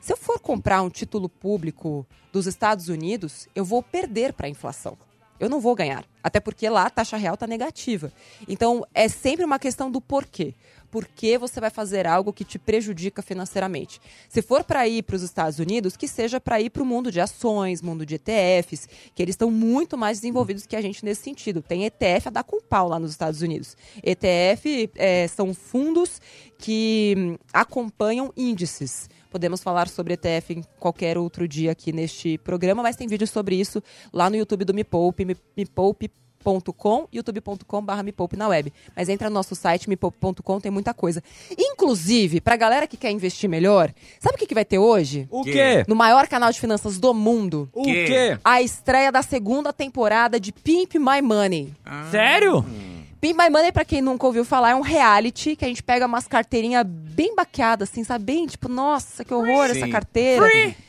[0.00, 4.50] Se eu for comprar um título público dos Estados Unidos, eu vou perder para a
[4.50, 4.96] inflação.
[5.40, 6.04] Eu não vou ganhar.
[6.22, 8.12] Até porque lá a taxa real está negativa.
[8.48, 10.54] Então, é sempre uma questão do porquê
[10.86, 14.00] por que você vai fazer algo que te prejudica financeiramente.
[14.28, 17.10] Se for para ir para os Estados Unidos, que seja para ir para o mundo
[17.10, 21.22] de ações, mundo de ETFs, que eles estão muito mais desenvolvidos que a gente nesse
[21.22, 21.62] sentido.
[21.62, 23.76] Tem ETF a dar com pau lá nos Estados Unidos.
[24.02, 26.20] ETF é, são fundos
[26.58, 29.08] que hum, acompanham índices.
[29.30, 33.56] Podemos falar sobre ETF em qualquer outro dia aqui neste programa, mas tem vídeo sobre
[33.56, 36.10] isso lá no YouTube do Me Poupe, me, me Poupe
[36.44, 38.72] youtube.com, youtube.com.br me poupe na web.
[38.94, 41.22] Mas entra no nosso site, mepoupe.com, tem muita coisa.
[41.56, 45.26] Inclusive, pra galera que quer investir melhor, sabe o que, que vai ter hoje?
[45.30, 45.84] O quê?
[45.88, 47.68] No maior canal de finanças do mundo.
[47.72, 48.38] O Quê?
[48.44, 51.72] A estreia da segunda temporada de Pimp My Money.
[52.10, 52.64] Sério?
[53.20, 56.06] Pimp My Money, pra quem nunca ouviu falar, é um reality que a gente pega
[56.06, 58.24] umas carteirinhas bem baqueadas, assim, sabe?
[58.24, 60.44] Bem, tipo, nossa, que horror essa carteira.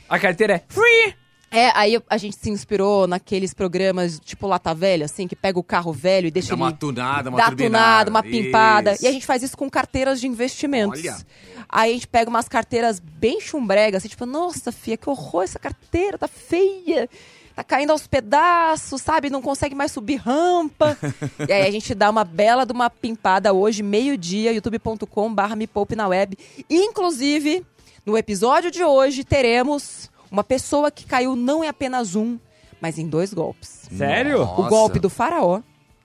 [0.08, 1.14] A carteira é free.
[1.50, 5.62] É, aí a gente se inspirou naqueles programas tipo Lata Velha, assim, que pega o
[5.62, 6.76] carro velho e deixa Dá uma ele...
[6.76, 8.92] tunada, uma dá tunada, uma pimpada.
[8.92, 9.04] Isso.
[9.04, 11.00] E a gente faz isso com carteiras de investimentos.
[11.00, 11.16] Olha.
[11.68, 15.58] Aí a gente pega umas carteiras bem chumbregas, assim, tipo, nossa, fia, que horror essa
[15.58, 17.08] carteira, tá feia.
[17.54, 19.30] Tá caindo aos pedaços, sabe?
[19.30, 20.96] Não consegue mais subir rampa.
[21.48, 25.66] e aí a gente dá uma bela de uma pimpada hoje, meio-dia, youtube.com barra me
[25.66, 26.38] poupe na web.
[26.70, 27.66] Inclusive,
[28.06, 32.38] no episódio de hoje, teremos uma pessoa que caiu não em apenas um,
[32.80, 33.88] mas em dois golpes.
[33.96, 34.38] Sério?
[34.38, 34.60] Nossa.
[34.62, 35.60] O golpe do faraó.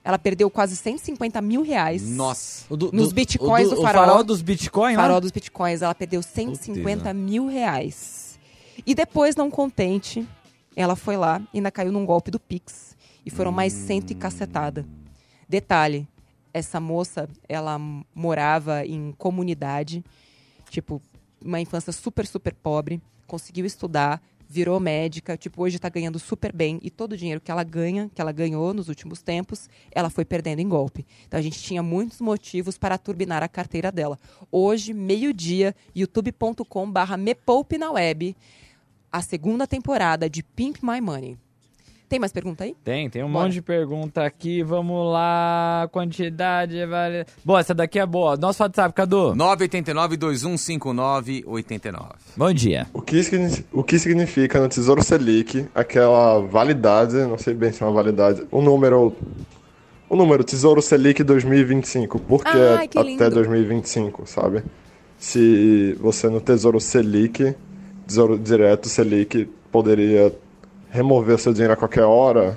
[0.06, 2.02] Ela perdeu quase 150 mil reais.
[2.06, 2.64] Nossa.
[2.76, 4.22] Do- Nos do- bitcoins o do o faraó.
[4.22, 5.20] dos bitcoins, Farol lá?
[5.20, 8.38] dos bitcoins, ela perdeu 150 Putz, mil reais.
[8.86, 10.28] E depois, não contente,
[10.76, 12.94] ela foi lá e ainda caiu num golpe do Pix.
[13.24, 14.84] E foram mais cento e cacetada.
[15.48, 16.06] Detalhe,
[16.52, 17.78] essa moça, ela
[18.14, 20.04] morava em comunidade,
[20.68, 21.00] tipo,
[21.42, 23.00] uma infância super, super pobre,
[23.34, 27.50] conseguiu estudar, virou médica, tipo, hoje tá ganhando super bem e todo o dinheiro que
[27.50, 31.04] ela ganha, que ela ganhou nos últimos tempos, ela foi perdendo em golpe.
[31.26, 34.20] Então a gente tinha muitos motivos para turbinar a carteira dela.
[34.52, 38.36] Hoje, meio-dia, youtube.com barra me poupe na web,
[39.10, 41.36] a segunda temporada de Pimp My Money.
[42.08, 42.74] Tem mais pergunta aí?
[42.84, 43.44] Tem, tem um Bora.
[43.44, 44.62] monte de pergunta aqui.
[44.62, 45.88] Vamos lá.
[45.90, 46.84] Quantidade.
[46.86, 47.24] Vale...
[47.44, 48.36] Boa, essa daqui é boa.
[48.36, 49.34] Nosso WhatsApp, Cadu.
[49.34, 52.08] 989-2159-89.
[52.36, 52.86] Bom dia.
[52.92, 53.20] O que,
[53.72, 58.46] o que significa no Tesouro Selic aquela validade, não sei bem se é uma validade,
[58.50, 59.14] o número.
[60.08, 62.18] O número Tesouro Selic 2025.
[62.20, 63.30] Por que Ai, que até lindo.
[63.30, 64.62] 2025, sabe?
[65.18, 67.56] Se você no Tesouro Selic,
[68.06, 70.32] Tesouro Direto Selic, poderia
[70.94, 72.56] remover seu dinheiro a qualquer hora,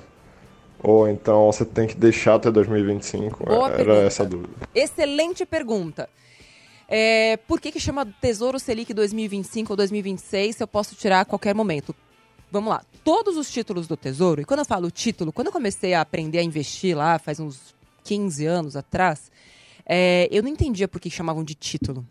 [0.81, 3.43] ou então você tem que deixar até 2025.
[3.43, 4.01] Boa Era pergunta.
[4.01, 4.53] essa a dúvida.
[4.75, 6.07] Excelente pergunta.
[6.87, 11.25] É, por que, que chama Tesouro Selic 2025 ou 2026 se eu posso tirar a
[11.25, 11.95] qualquer momento?
[12.51, 12.83] Vamos lá.
[13.03, 16.37] Todos os títulos do Tesouro, e quando eu falo título, quando eu comecei a aprender
[16.37, 19.31] a investir lá, faz uns 15 anos atrás,
[19.83, 22.05] é, eu não entendia por que chamavam de título.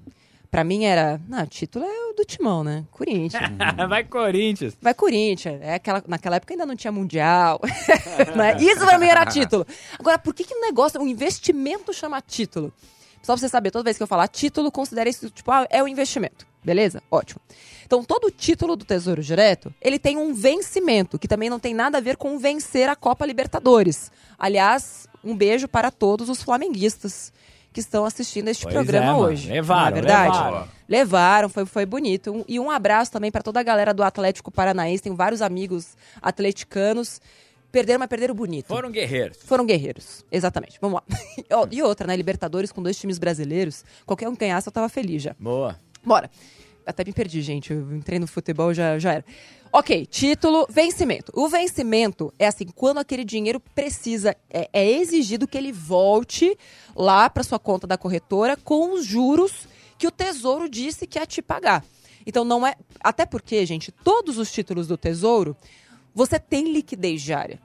[0.57, 2.87] Pra mim era, não, título é o do Timão, né?
[2.91, 3.43] Corinthians.
[3.91, 4.75] Vai, Corinthians.
[4.81, 5.61] Vai Corinthians.
[5.61, 7.61] É aquela, naquela época ainda não tinha Mundial.
[8.35, 8.57] né?
[8.59, 9.67] Isso pra mim era título.
[9.99, 12.73] Agora, por que, que o negócio, o investimento chama título?
[13.23, 15.83] Só pra você saber, toda vez que eu falar título, considere isso, tipo, ah, é
[15.83, 16.47] um investimento.
[16.65, 17.03] Beleza?
[17.11, 17.39] Ótimo.
[17.85, 21.99] Então, todo título do Tesouro Direto, ele tem um vencimento, que também não tem nada
[21.99, 24.11] a ver com vencer a Copa Libertadores.
[24.39, 27.31] Aliás, um beijo para todos os flamenguistas
[27.77, 29.51] que estão assistindo este Pois programa é, hoje.
[29.51, 30.35] Levaram, não é verdade?
[30.35, 30.69] levaram.
[30.89, 32.43] Levaram, foi, foi bonito.
[32.49, 35.03] E um abraço também para toda a galera do Atlético Paranaense.
[35.03, 37.21] Tenho vários amigos atleticanos.
[37.71, 38.69] Perderam, mas perderam bonito.
[38.69, 39.37] Foram guerreiros.
[39.45, 40.25] Foram guerreiros.
[40.33, 40.79] Exatamente.
[40.81, 41.17] Vamos lá.
[41.71, 42.17] E outra, né?
[42.17, 43.85] Libertadores com dois times brasileiros.
[44.07, 45.37] Qualquer um que ganhasse, eu tava feliz já.
[45.39, 45.79] Boa.
[46.03, 46.31] Bora.
[46.87, 47.73] Até me perdi, gente.
[47.73, 49.25] Eu entrei no futebol, já, já era.
[49.73, 51.33] Ok, título, vencimento.
[51.35, 56.57] O vencimento é assim, quando aquele dinheiro precisa, é, é exigido que ele volte
[56.95, 59.67] lá para sua conta da corretora com os juros
[59.99, 61.85] que o Tesouro disse que ia te pagar.
[62.25, 62.75] Então não é.
[63.01, 65.57] Até porque, gente, todos os títulos do Tesouro,
[66.15, 67.61] você tem liquidez diária.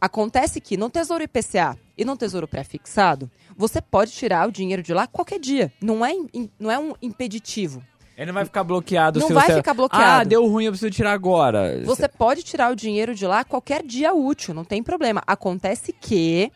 [0.00, 4.94] Acontece que no Tesouro IPCA e no Tesouro Pré-Fixado, você pode tirar o dinheiro de
[4.94, 5.72] lá qualquer dia.
[5.82, 6.12] Não é,
[6.58, 7.82] não é um impeditivo.
[8.18, 9.20] Ele não vai ficar bloqueado.
[9.20, 9.54] Não vai você...
[9.54, 10.04] ficar bloqueado.
[10.04, 11.80] Ah, deu ruim, eu preciso tirar agora.
[11.84, 15.22] Você pode tirar o dinheiro de lá qualquer dia útil, não tem problema.
[15.24, 16.50] Acontece que,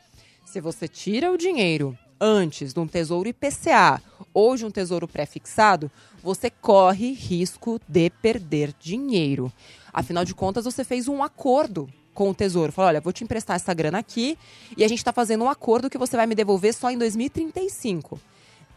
[0.45, 4.03] se você tira o dinheiro antes de um tesouro IPCA
[4.35, 5.89] ou de um tesouro pré-fixado,
[6.21, 9.53] você corre risco de perder dinheiro.
[9.93, 12.73] Afinal de contas, você fez um acordo com o tesouro.
[12.73, 14.37] Falou, olha, vou te emprestar essa grana aqui
[14.77, 18.21] e a gente está fazendo um acordo que você vai me devolver só em 2035.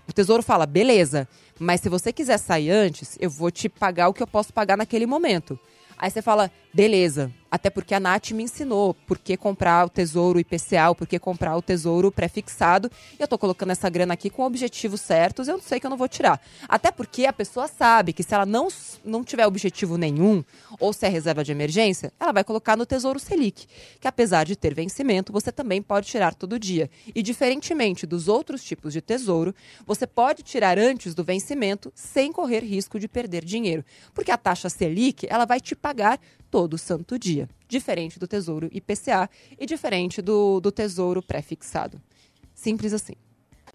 [0.08, 1.28] O tesouro fala, beleza,
[1.60, 4.78] mas se você quiser sair antes, eu vou te pagar o que eu posso pagar
[4.78, 5.60] naquele momento.
[5.98, 10.42] Aí você fala, beleza, até porque a Nath me ensinou por que comprar o tesouro
[10.42, 12.92] IPCA, por que comprar o tesouro pré-fixado.
[13.18, 15.96] E eu tô colocando essa grana aqui com objetivos certos, eu sei que eu não
[15.96, 16.42] vou tirar.
[16.68, 18.68] Até porque a pessoa sabe que se ela não,
[19.06, 20.44] não tiver objetivo nenhum,
[20.78, 23.68] ou se é reserva de emergência, ela vai colocar no Tesouro Selic,
[24.02, 26.90] que apesar de ter vencimento, você também pode tirar todo dia.
[27.16, 32.66] E diferentemente dos outros tipos de tesouro, você pode tirar antes do vencimento sem correr
[32.66, 33.86] risco de perder dinheiro.
[34.14, 36.20] Porque a taxa Selic, ela vai te pagar
[36.56, 37.50] todo santo dia.
[37.68, 42.00] Diferente do Tesouro IPCA e diferente do, do Tesouro pré-fixado.
[42.54, 43.12] Simples assim.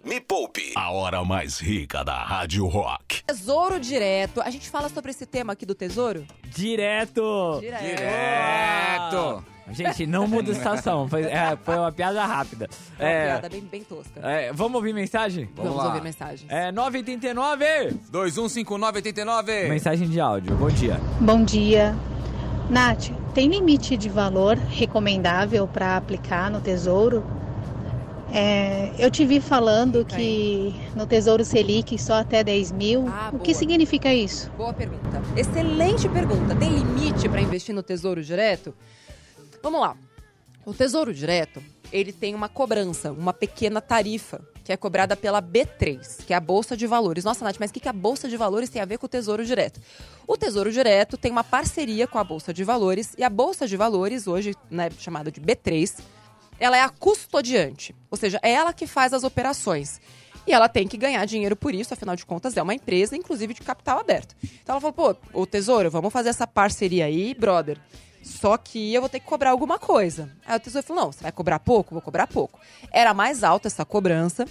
[0.03, 0.71] Me Poupe.
[0.75, 3.23] A hora mais rica da Rádio Rock.
[3.27, 4.41] Tesouro direto.
[4.41, 6.25] A gente fala sobre esse tema aqui do tesouro?
[6.45, 7.59] Direto!
[7.59, 7.83] Direto.
[7.85, 9.45] Direto!
[9.73, 11.07] Gente, não muda a estação.
[11.07, 12.67] Foi, é, foi uma piada rápida.
[12.97, 14.19] É uma É, piada bem, bem tosca.
[14.27, 15.47] é, vamos ouvir mensagem?
[15.55, 15.85] Vamos, lá.
[15.85, 16.49] ouvir mensagens.
[16.49, 17.65] É 989!
[18.09, 19.69] 215989.
[19.69, 20.55] Mensagem de áudio.
[20.57, 20.99] Bom dia.
[21.19, 21.95] Bom dia.
[22.71, 27.21] Nath, tem limite de valor recomendável para aplicar no Tesouro?
[28.33, 33.09] É, eu te vi falando que no Tesouro Selic só até 10 mil.
[33.09, 34.49] Ah, o que significa isso?
[34.51, 35.21] Boa pergunta.
[35.35, 36.55] Excelente pergunta.
[36.55, 38.73] Tem limite para investir no Tesouro Direto?
[39.61, 39.97] Vamos lá.
[40.65, 46.25] O Tesouro Direto, ele tem uma cobrança, uma pequena tarifa, que é cobrada pela B3,
[46.25, 47.23] que é a Bolsa de Valores.
[47.23, 49.09] Nossa, Nath, mas o que que a Bolsa de Valores tem a ver com o
[49.09, 49.79] Tesouro Direto?
[50.27, 53.75] O Tesouro Direto tem uma parceria com a Bolsa de Valores, e a Bolsa de
[53.75, 56.01] Valores, hoje né, chamada de B3,
[56.59, 59.99] ela é a custodiante, ou seja, é ela que faz as operações.
[60.45, 63.53] E ela tem que ganhar dinheiro por isso, afinal de contas, é uma empresa, inclusive
[63.53, 64.35] de capital aberto.
[64.61, 67.77] Então ela falou, pô, ô Tesouro, vamos fazer essa parceria aí, brother.
[68.21, 70.29] Só que eu vou ter que cobrar alguma coisa.
[70.45, 71.93] Aí o Tesouro falou, não, você vai cobrar pouco?
[71.93, 72.59] Vou cobrar pouco.
[72.91, 74.45] Era mais alta essa cobrança,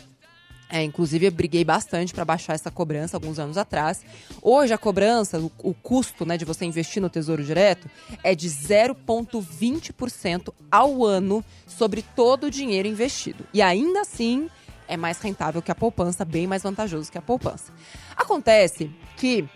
[0.71, 4.05] é, inclusive, eu briguei bastante para baixar essa cobrança alguns anos atrás.
[4.41, 7.91] Hoje, a cobrança, o, o custo né, de você investir no Tesouro Direto
[8.23, 13.45] é de 0,20% ao ano sobre todo o dinheiro investido.
[13.53, 14.49] E ainda assim,
[14.87, 17.73] é mais rentável que a poupança, bem mais vantajoso que a poupança.
[18.17, 19.49] Acontece que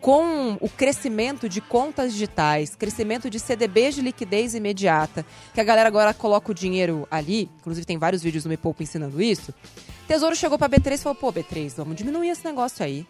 [0.00, 5.88] com o crescimento de contas digitais, crescimento de CDBs de liquidez imediata, que a galera
[5.88, 9.52] agora coloca o dinheiro ali, inclusive tem vários vídeos no Me Poupa ensinando isso.
[10.06, 13.06] Tesouro chegou pra B3 e falou: pô, B3, vamos diminuir esse negócio aí.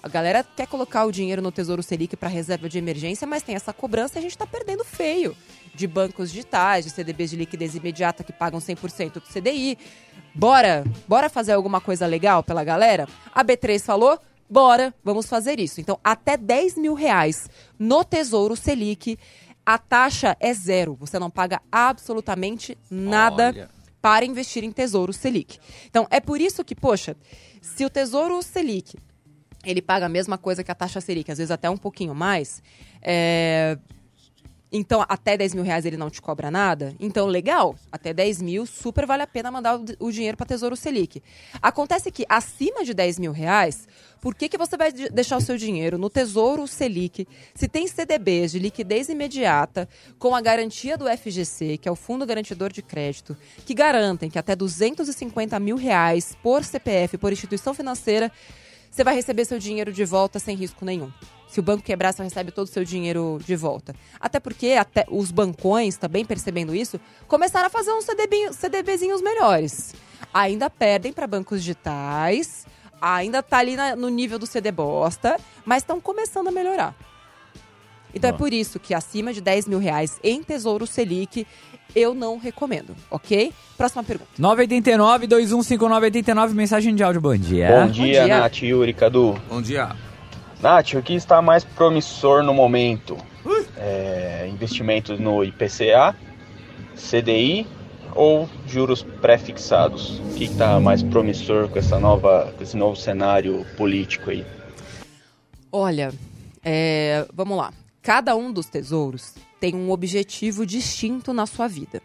[0.00, 3.56] A galera quer colocar o dinheiro no Tesouro Selic para reserva de emergência, mas tem
[3.56, 5.36] essa cobrança e a gente está perdendo feio
[5.74, 9.76] de bancos digitais, de CDBs de liquidez imediata que pagam 100% do CDI.
[10.32, 13.08] Bora, bora fazer alguma coisa legal pela galera?
[13.34, 15.80] A B3 falou, bora, vamos fazer isso.
[15.80, 19.18] Então, até 10 mil reais no Tesouro Selic,
[19.64, 20.96] a taxa é zero.
[21.00, 23.70] Você não paga absolutamente nada Olha.
[24.00, 25.58] para investir em Tesouro Selic.
[25.86, 27.16] Então, é por isso que, poxa,
[27.60, 28.96] se o Tesouro Selic
[29.64, 32.62] ele paga a mesma coisa que a taxa Selic, às vezes até um pouquinho mais,
[33.02, 33.76] é,
[34.70, 36.94] então, até 10 mil reais ele não te cobra nada?
[37.00, 37.74] Então, legal.
[37.90, 41.22] Até 10 mil, super vale a pena mandar o, dinheiro para Tesouro Selic.
[41.62, 43.88] Acontece que, acima de 10 mil reais,
[44.20, 47.86] por que, que você vai de- deixar o seu dinheiro no Tesouro Selic se tem
[47.88, 52.82] CDBs de liquidez imediata com a garantia do FGC, que é o Fundo Garantidor de
[52.82, 58.30] Crédito, que garantem que até 250 mil reais por CPF, por instituição financeira,
[58.90, 61.10] você vai receber seu dinheiro de volta sem risco nenhum.
[61.48, 63.94] Se o banco quebrar, você recebe todo o seu dinheiro de volta.
[64.20, 69.94] Até porque até os bancões, também percebendo isso, começaram a fazer uns CDB, CDBzinhos melhores.
[70.32, 72.66] Ainda perdem para bancos digitais,
[73.00, 76.94] ainda tá ali na- no nível do CD bosta, mas estão começando a melhorar.
[78.14, 81.46] Então é por isso que acima de 10 mil reais em Tesouro Selic,
[81.94, 83.52] eu não recomendo, ok?
[83.76, 84.30] Próxima pergunta.
[84.38, 87.20] 989 215989 mensagem de áudio.
[87.20, 87.68] Bom dia.
[87.70, 88.38] Bom dia, dia.
[88.40, 89.40] Nath, Yuri, Cadu.
[89.48, 89.94] Bom dia.
[90.60, 93.16] Nath, o que está mais promissor no momento?
[93.76, 96.16] É, investimentos no IPCA,
[96.96, 97.66] CDI
[98.14, 100.18] ou juros pré-fixados?
[100.18, 104.44] O que está mais promissor com, essa nova, com esse novo cenário político aí?
[105.70, 106.12] Olha,
[106.64, 107.72] é, vamos lá.
[108.02, 112.02] Cada um dos tesouros tem um objetivo distinto na sua vida.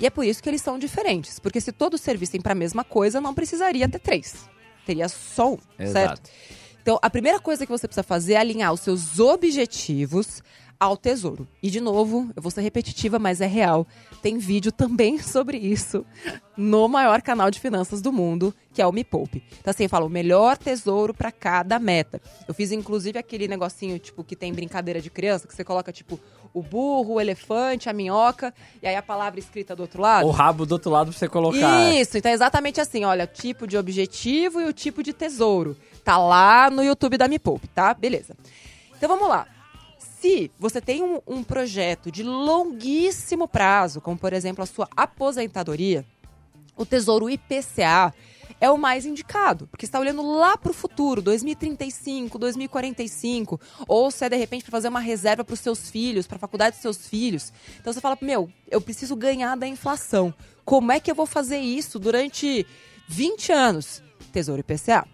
[0.00, 1.38] E é por isso que eles são diferentes.
[1.38, 4.48] Porque se todos servissem para a mesma coisa, não precisaria ter três.
[4.84, 5.92] Teria só um, Exato.
[5.92, 6.30] certo?
[6.84, 10.42] Então, a primeira coisa que você precisa fazer é alinhar os seus objetivos
[10.78, 11.48] ao tesouro.
[11.62, 13.86] E, de novo, eu vou ser repetitiva, mas é real.
[14.20, 16.04] Tem vídeo também sobre isso
[16.58, 19.42] no maior canal de finanças do mundo, que é o Me Poupe.
[19.58, 22.20] Então, assim, eu falo, o melhor tesouro para cada meta.
[22.46, 26.20] Eu fiz, inclusive, aquele negocinho, tipo, que tem brincadeira de criança, que você coloca, tipo,
[26.52, 30.26] o burro, o elefante, a minhoca, e aí a palavra escrita do outro lado.
[30.26, 31.94] O rabo do outro lado pra você colocar.
[31.94, 35.76] Isso, então é exatamente assim, olha, tipo de objetivo e o tipo de tesouro.
[36.04, 37.94] Tá lá no YouTube da Me Poupe, tá?
[37.94, 38.36] Beleza.
[38.96, 39.46] Então vamos lá.
[39.98, 46.04] Se você tem um, um projeto de longuíssimo prazo, como por exemplo a sua aposentadoria,
[46.76, 48.12] o Tesouro IPCA
[48.60, 54.24] é o mais indicado, porque está olhando lá para o futuro, 2035, 2045, ou se
[54.24, 56.82] é de repente para fazer uma reserva para os seus filhos, para a faculdade dos
[56.82, 57.52] seus filhos.
[57.80, 60.32] Então você fala, meu, eu preciso ganhar da inflação.
[60.64, 62.66] Como é que eu vou fazer isso durante
[63.08, 64.02] 20 anos?
[64.32, 65.13] Tesouro IPCA.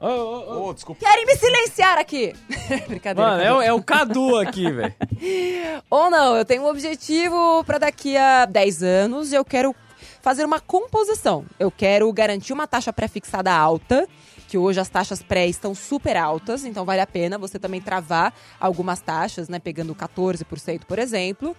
[0.00, 1.04] Ô, desculpa.
[1.04, 2.34] Querem me silenciar aqui!
[2.88, 3.30] Brincadeira.
[3.30, 4.94] Mano, é, o- é o Cadu aqui, velho.
[5.90, 9.74] Ou não, eu tenho um objetivo para daqui a 10 anos, eu quero
[10.20, 11.44] fazer uma composição.
[11.58, 14.08] Eu quero garantir uma taxa pré-fixada alta,
[14.48, 18.32] que hoje as taxas pré estão super altas, então vale a pena você também travar
[18.60, 21.56] algumas taxas, né, pegando 14%, por exemplo.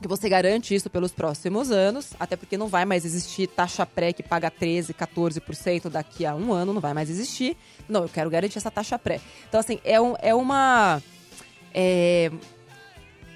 [0.00, 4.12] Que você garante isso pelos próximos anos, até porque não vai mais existir taxa pré
[4.12, 7.56] que paga 13, 14% daqui a um ano, não vai mais existir.
[7.88, 9.20] Não, eu quero garantir essa taxa pré.
[9.48, 11.02] Então, assim, é, um, é uma.
[11.74, 12.30] É,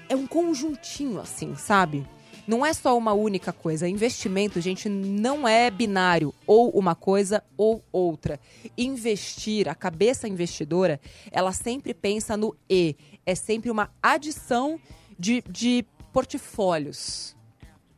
[0.07, 2.07] é um conjuntinho, assim, sabe?
[2.45, 3.87] Não é só uma única coisa.
[3.87, 8.39] Investimento, gente, não é binário, ou uma coisa ou outra.
[8.77, 10.99] Investir, a cabeça investidora,
[11.31, 12.95] ela sempre pensa no E.
[13.25, 14.79] É sempre uma adição
[15.17, 17.35] de, de portfólios.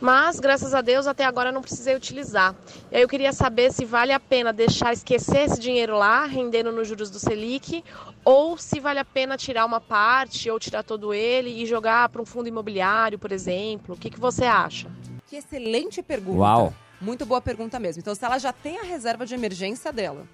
[0.00, 2.54] Mas, graças a Deus, até agora eu não precisei utilizar.
[2.90, 6.72] E aí eu queria saber se vale a pena deixar esquecer esse dinheiro lá, rendendo
[6.72, 7.84] nos juros do Selic,
[8.24, 12.22] ou se vale a pena tirar uma parte ou tirar todo ele e jogar para
[12.22, 13.94] um fundo imobiliário, por exemplo.
[13.94, 14.90] O que, que você acha?
[15.26, 16.38] Que excelente pergunta.
[16.38, 16.74] Uau.
[17.00, 18.00] Muito boa pergunta mesmo.
[18.00, 20.26] Então, se ela já tem a reserva de emergência dela,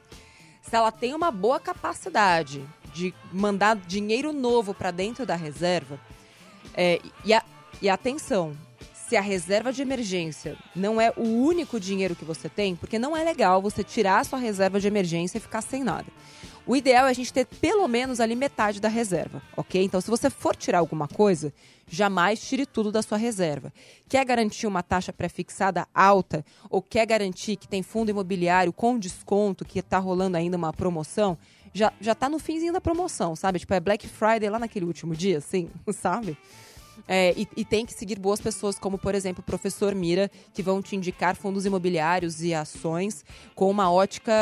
[0.62, 2.64] se ela tem uma boa capacidade
[2.94, 5.98] de mandar dinheiro novo para dentro da reserva,
[6.74, 7.44] é, e, a-
[7.82, 8.56] e atenção,
[9.08, 13.16] se a reserva de emergência não é o único dinheiro que você tem, porque não
[13.16, 16.06] é legal você tirar a sua reserva de emergência e ficar sem nada.
[16.66, 19.84] O ideal é a gente ter pelo menos ali metade da reserva, ok?
[19.84, 21.54] Então, se você for tirar alguma coisa,
[21.88, 23.72] jamais tire tudo da sua reserva.
[24.08, 29.64] Quer garantir uma taxa pré-fixada alta ou quer garantir que tem fundo imobiliário com desconto,
[29.64, 31.38] que está rolando ainda uma promoção,
[31.72, 33.60] já, já tá no finzinho da promoção, sabe?
[33.60, 36.36] Tipo, é Black Friday lá naquele último dia, assim, sabe?
[37.08, 40.62] É, e, e tem que seguir boas pessoas, como, por exemplo, o professor Mira, que
[40.62, 43.24] vão te indicar fundos imobiliários e ações
[43.54, 44.32] com uma ótica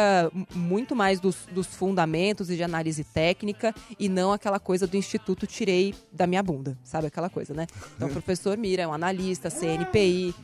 [0.55, 5.47] muito mais dos, dos fundamentos e de análise técnica e não aquela coisa do Instituto
[5.47, 7.07] tirei da minha bunda, sabe?
[7.07, 7.67] Aquela coisa, né?
[7.97, 10.35] Então, o professor Mira é um analista, CNPI.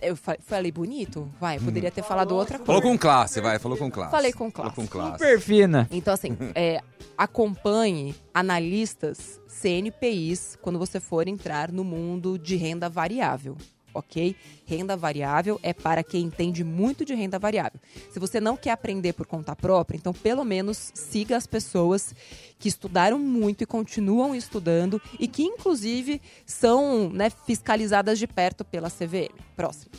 [0.00, 1.30] Eu fa- falei bonito?
[1.40, 2.66] Vai, eu poderia ter falado outra coisa.
[2.66, 4.10] Falou com classe, vai, falou com classe.
[4.10, 4.74] Falei com classe.
[4.74, 5.18] Falou com classe.
[5.24, 5.88] Super fina.
[5.90, 6.80] Então, assim, é,
[7.16, 13.56] acompanhe analistas CNPIs quando você for entrar no mundo de renda variável.
[13.98, 14.36] Ok?
[14.64, 17.80] Renda variável é para quem entende muito de renda variável.
[18.10, 22.14] Se você não quer aprender por conta própria, então pelo menos siga as pessoas
[22.58, 28.90] que estudaram muito e continuam estudando e que, inclusive, são né, fiscalizadas de perto pela
[28.90, 29.34] CVM.
[29.56, 29.90] Próximo.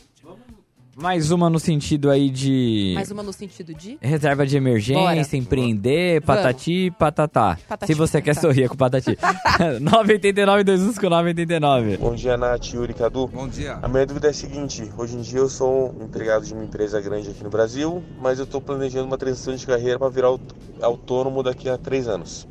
[1.02, 2.91] Mais uma no sentido aí de.
[2.95, 3.97] Mais uma no sentido de.
[4.02, 5.38] Reserva de emergência, Bora.
[5.38, 7.58] empreender, patati, patatá.
[7.68, 9.18] Patati, Se você quer sorrir com patati.
[9.80, 11.97] 989 21 com 989.
[11.97, 13.28] Bom dia, Nath, Yuri, Cadu.
[13.28, 13.80] Bom dia.
[13.82, 16.64] A minha dúvida é a seguinte: hoje em dia eu sou um empregado de uma
[16.64, 20.28] empresa grande aqui no Brasil, mas eu estou planejando uma transição de carreira para virar
[20.28, 22.45] aut- autônomo daqui a três anos.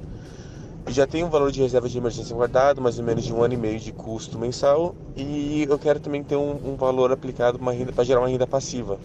[0.90, 3.54] Já tenho um valor de reserva de emergência guardado, mais ou menos de um ano
[3.54, 8.04] e meio de custo mensal, e eu quero também ter um, um valor aplicado para
[8.04, 8.98] gerar uma renda passiva.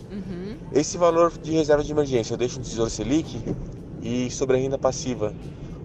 [0.71, 3.41] Esse valor de reserva de emergência eu deixo no Tesouro Selic
[4.01, 5.33] e sobre a renda passiva,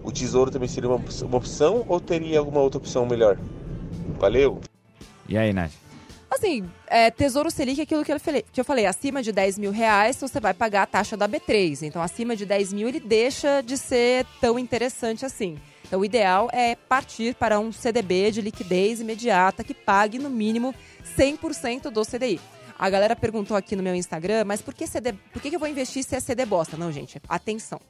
[0.03, 3.37] o Tesouro também seria uma, uma opção ou teria alguma outra opção melhor?
[4.17, 4.59] Valeu!
[5.27, 5.71] E aí, Nath?
[6.31, 9.57] Assim, é, Tesouro Selic é aquilo que eu, falei, que eu falei, acima de 10
[9.57, 11.83] mil reais você vai pagar a taxa da B3.
[11.83, 15.57] Então, acima de 10 mil ele deixa de ser tão interessante assim.
[15.89, 20.73] Então, o ideal é partir para um CDB de liquidez imediata que pague no mínimo
[21.17, 22.39] 100% do CDI.
[22.77, 25.67] A galera perguntou aqui no meu Instagram, mas por que, CD, por que eu vou
[25.67, 26.77] investir se é CD bosta?
[26.77, 27.81] Não, gente, atenção.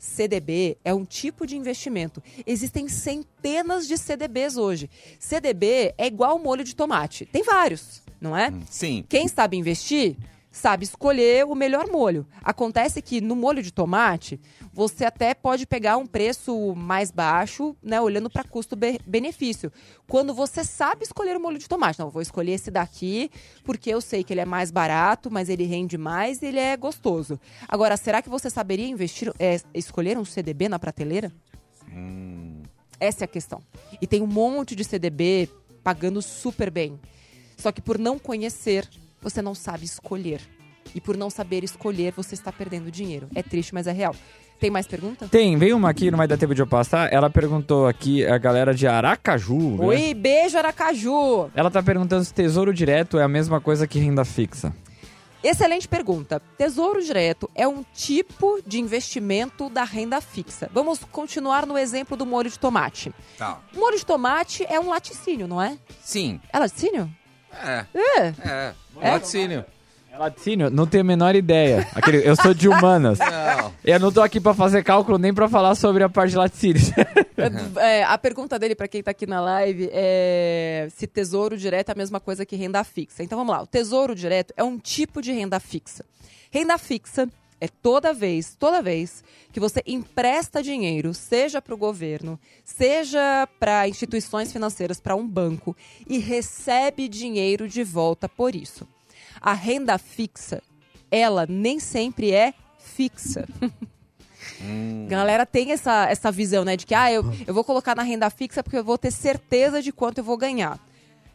[0.00, 2.20] CDB é um tipo de investimento.
[2.44, 4.90] Existem centenas de CDBs hoje.
[5.20, 7.24] CDB é igual molho de tomate.
[7.24, 8.52] Tem vários, não é?
[8.68, 9.04] Sim.
[9.08, 10.16] Quem sabe investir,
[10.50, 12.26] sabe escolher o melhor molho.
[12.42, 14.40] Acontece que no molho de tomate,
[14.72, 19.72] você até pode pegar um preço mais baixo, né, olhando para custo-benefício.
[20.06, 23.30] Quando você sabe escolher o molho de tomate, não, vou escolher esse daqui
[23.64, 26.76] porque eu sei que ele é mais barato, mas ele rende mais e ele é
[26.76, 27.38] gostoso.
[27.68, 31.32] Agora, será que você saberia investir, é, escolher um CDB na prateleira?
[33.00, 33.62] Essa é a questão.
[34.00, 35.48] E tem um monte de CDB
[35.82, 36.98] pagando super bem.
[37.56, 38.88] Só que por não conhecer,
[39.20, 40.40] você não sabe escolher.
[40.94, 43.28] E por não saber escolher, você está perdendo dinheiro.
[43.34, 44.14] É triste, mas é real.
[44.58, 45.28] Tem mais pergunta?
[45.28, 47.12] Tem, veio uma aqui, não vai dar tempo de eu passar.
[47.12, 49.76] Ela perguntou aqui, a galera de Aracaju.
[49.76, 49.86] né?
[49.86, 51.50] Oi, beijo, Aracaju!
[51.54, 54.74] Ela tá perguntando se tesouro direto é a mesma coisa que renda fixa.
[55.44, 56.42] Excelente pergunta.
[56.56, 60.68] Tesouro direto é um tipo de investimento da renda fixa.
[60.74, 63.14] Vamos continuar no exemplo do molho de tomate.
[63.36, 63.60] Tá.
[63.72, 65.78] O molho de tomate é um laticínio, não é?
[66.02, 66.40] Sim.
[66.52, 67.08] É laticínio?
[67.52, 67.84] É.
[67.94, 68.34] É.
[68.44, 68.74] É.
[69.00, 69.10] É?
[69.12, 69.64] Laticínio.
[70.18, 71.86] Laticínio, não tenho a menor ideia.
[71.94, 73.20] Aquele, eu sou de humanas.
[73.20, 73.72] Não.
[73.84, 76.82] Eu não tô aqui pra fazer cálculo nem pra falar sobre a parte de laticínio.
[77.76, 81.92] É, a pergunta dele pra quem tá aqui na live é se tesouro direto é
[81.92, 83.22] a mesma coisa que renda fixa.
[83.22, 86.04] Então vamos lá, o tesouro direto é um tipo de renda fixa.
[86.50, 87.28] Renda fixa
[87.60, 93.88] é toda vez, toda vez que você empresta dinheiro, seja para o governo, seja para
[93.88, 98.86] instituições financeiras, para um banco, e recebe dinheiro de volta por isso.
[99.40, 100.62] A renda fixa,
[101.10, 103.46] ela nem sempre é fixa.
[105.08, 106.76] Galera tem essa, essa visão, né?
[106.76, 109.82] De que, ah, eu, eu vou colocar na renda fixa porque eu vou ter certeza
[109.82, 110.78] de quanto eu vou ganhar.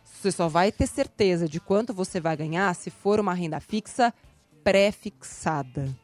[0.04, 4.14] Você só vai ter certeza de quanto você vai ganhar se for uma renda fixa
[4.64, 6.03] pré-fixada.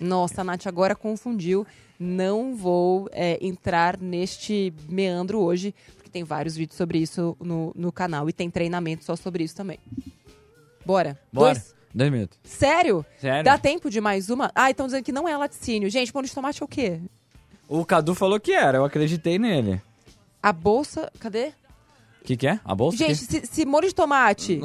[0.00, 1.66] Nossa, a Nath agora confundiu.
[1.98, 7.90] Não vou é, entrar neste meandro hoje, porque tem vários vídeos sobre isso no, no
[7.90, 9.78] canal e tem treinamento só sobre isso também.
[10.86, 11.18] Bora.
[11.32, 11.54] Bora.
[11.54, 12.38] Dois- Dois minutos.
[12.44, 13.04] Sério?
[13.18, 13.42] Sério.
[13.44, 14.52] Dá tempo de mais uma?
[14.54, 15.90] Ah, estão dizendo que não é laticínio.
[15.90, 17.00] Gente, molho de tomate é o quê?
[17.66, 19.80] O Cadu falou que era, eu acreditei nele.
[20.42, 21.10] A bolsa.
[21.18, 21.48] Cadê?
[22.20, 22.60] O que, que é?
[22.64, 22.98] A bolsa?
[22.98, 24.60] Gente, se, se molho de tomate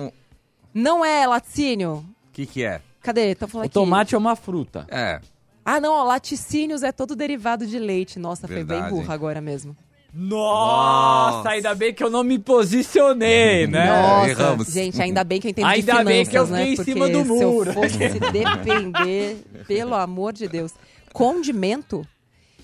[0.73, 2.81] não, é laticínio, O que que é?
[3.03, 3.31] Cadê?
[3.31, 3.73] Estão falando O aqui.
[3.73, 4.87] tomate é uma fruta.
[4.89, 5.19] É.
[5.65, 8.17] Ah, não, ó, laticínios é todo derivado de leite.
[8.19, 8.89] Nossa, foi bem Verdade.
[8.93, 9.75] burra agora mesmo.
[10.15, 13.87] Nossa, ainda bem que eu não me posicionei, né?
[13.87, 17.01] Nossa, gente, ainda bem que eu entendi de Ainda bem que eu finanças, fiquei né?
[17.01, 17.71] em cima do Porque muro.
[17.71, 19.37] se eu fosse se depender,
[19.67, 20.71] pelo amor de Deus.
[21.11, 22.05] Condimento?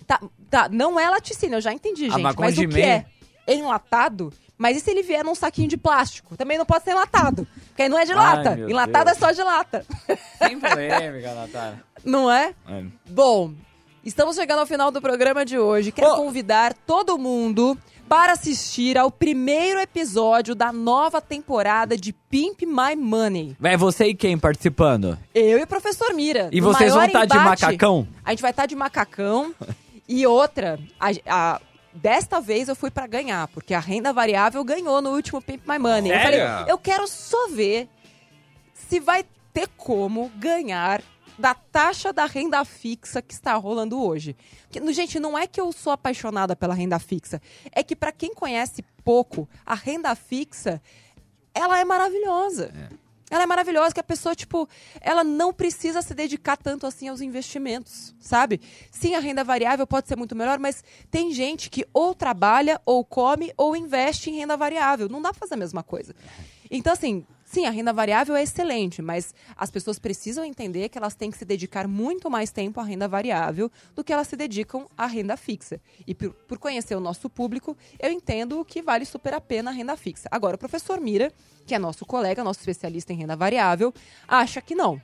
[0.06, 0.20] Tá,
[0.50, 2.22] tá, não é laticínio, eu já entendi, Ah, gente.
[2.22, 3.00] mas mas o que é?
[3.00, 3.06] condimento?
[3.48, 4.34] Enlatado?
[4.62, 6.36] Mas e se ele vier num saquinho de plástico?
[6.36, 7.48] Também não pode ser enlatado.
[7.70, 8.56] Porque aí não é de Ai, lata.
[8.58, 9.18] meu Enlatado Deus.
[9.18, 9.86] é só de lata.
[10.38, 11.82] Sem polêmica, Natália.
[12.04, 12.54] Não é?
[12.68, 12.84] É.
[13.10, 13.54] Bom,
[14.04, 15.94] estamos chegando ao final do programa de hoje.
[15.94, 17.78] Quero convidar todo mundo
[18.10, 23.56] para assistir ao primeiro episódio da nova temporada de Pimp My Money.
[23.60, 25.18] Vai você e quem participando?
[25.34, 26.50] Eu e o professor Mira.
[26.52, 27.62] E no vocês vão maior tá de embate.
[27.64, 28.08] macacão?
[28.26, 29.54] A gente vai estar de macacão.
[30.08, 31.62] e outra, a- a-
[31.94, 35.80] desta vez eu fui para ganhar, porque a renda variável ganhou no último Pimp My
[35.80, 36.12] Money.
[36.12, 36.48] Eu Sério?
[36.48, 37.90] falei, eu quero só ver
[38.74, 41.02] se vai ter como ganhar
[41.38, 44.36] da taxa da renda fixa que está rolando hoje.
[44.70, 48.34] Porque, gente, não é que eu sou apaixonada pela renda fixa, é que para quem
[48.34, 50.82] conhece pouco, a renda fixa,
[51.54, 52.72] ela é maravilhosa.
[53.30, 54.68] Ela é maravilhosa, que a pessoa, tipo,
[55.00, 58.60] ela não precisa se dedicar tanto assim aos investimentos, sabe?
[58.92, 63.06] Sim, a renda variável pode ser muito melhor, mas tem gente que ou trabalha, ou
[63.06, 65.08] come, ou investe em renda variável.
[65.08, 66.16] Não dá pra fazer a mesma coisa.
[66.72, 71.16] Então, assim, sim, a renda variável é excelente, mas as pessoas precisam entender que elas
[71.16, 74.86] têm que se dedicar muito mais tempo à renda variável do que elas se dedicam
[74.96, 75.82] à renda fixa.
[76.06, 79.74] E por, por conhecer o nosso público, eu entendo que vale super a pena a
[79.74, 80.30] renda fixa.
[80.32, 81.34] Agora, o professor Mira,
[81.66, 83.92] que é nosso colega, nosso especialista em renda variável,
[84.28, 85.02] acha que não.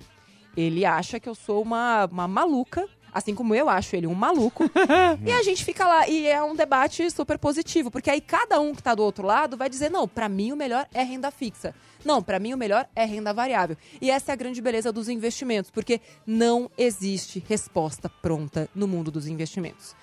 [0.56, 4.70] Ele acha que eu sou uma, uma maluca, assim como eu acho ele um maluco.
[5.26, 8.76] e a gente fica lá, e é um debate super positivo, porque aí cada um
[8.76, 11.74] que tá do outro lado vai dizer: não, pra mim o melhor é renda fixa.
[12.04, 13.78] Não, pra mim o melhor é renda variável.
[14.02, 19.10] E essa é a grande beleza dos investimentos, porque não existe resposta pronta no mundo
[19.10, 19.96] dos investimentos.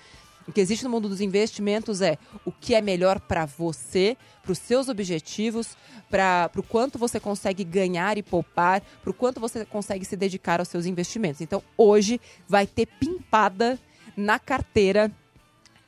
[0.47, 4.51] O que existe no mundo dos investimentos é o que é melhor para você, para
[4.51, 5.77] os seus objetivos,
[6.09, 10.59] para o quanto você consegue ganhar e poupar, para o quanto você consegue se dedicar
[10.59, 11.39] aos seus investimentos.
[11.39, 13.79] Então, hoje vai ter pimpada
[14.17, 15.11] na carteira.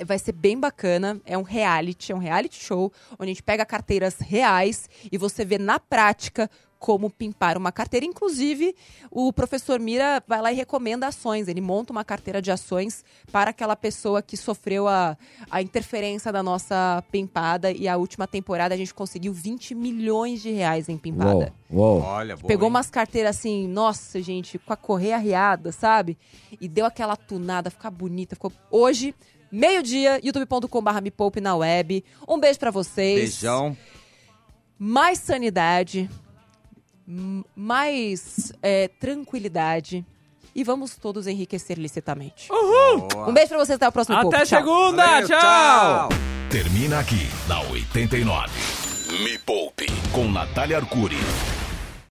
[0.06, 1.22] Vai ser bem bacana.
[1.26, 5.44] É um reality, é um reality show, onde a gente pega carteiras reais e você
[5.44, 6.50] vê na prática
[6.80, 8.06] como pimpar uma carteira.
[8.06, 8.76] Inclusive,
[9.10, 11.48] o professor Mira vai lá e recomenda ações.
[11.48, 15.18] Ele monta uma carteira de ações para aquela pessoa que sofreu a,
[15.50, 17.72] a interferência da nossa pimpada.
[17.72, 21.54] E a última temporada a gente conseguiu 20 milhões de reais em pimpada.
[21.70, 22.02] Uou, uou.
[22.02, 22.72] Olha, boa, Pegou hein?
[22.72, 26.18] umas carteiras assim, nossa, gente, com a correia arriada, sabe?
[26.60, 28.36] E deu aquela tunada, ficar bonita.
[28.36, 29.16] Ficou hoje,
[29.52, 32.04] meio-dia, youtube.com.br me poupe na web.
[32.28, 33.20] Um beijo pra vocês.
[33.20, 33.76] Beijão.
[34.78, 36.10] Mais sanidade,
[37.56, 40.06] mais é, tranquilidade.
[40.56, 42.50] E vamos todos enriquecer licitamente.
[42.50, 43.10] Uhul!
[43.28, 44.46] Um beijo pra vocês, até o próximo Até.
[44.46, 44.60] Tchau.
[44.60, 46.10] segunda, Valeu, tchau.
[46.50, 48.50] Termina aqui na 89.
[49.22, 51.18] Me Poupe com Natália Arcuri.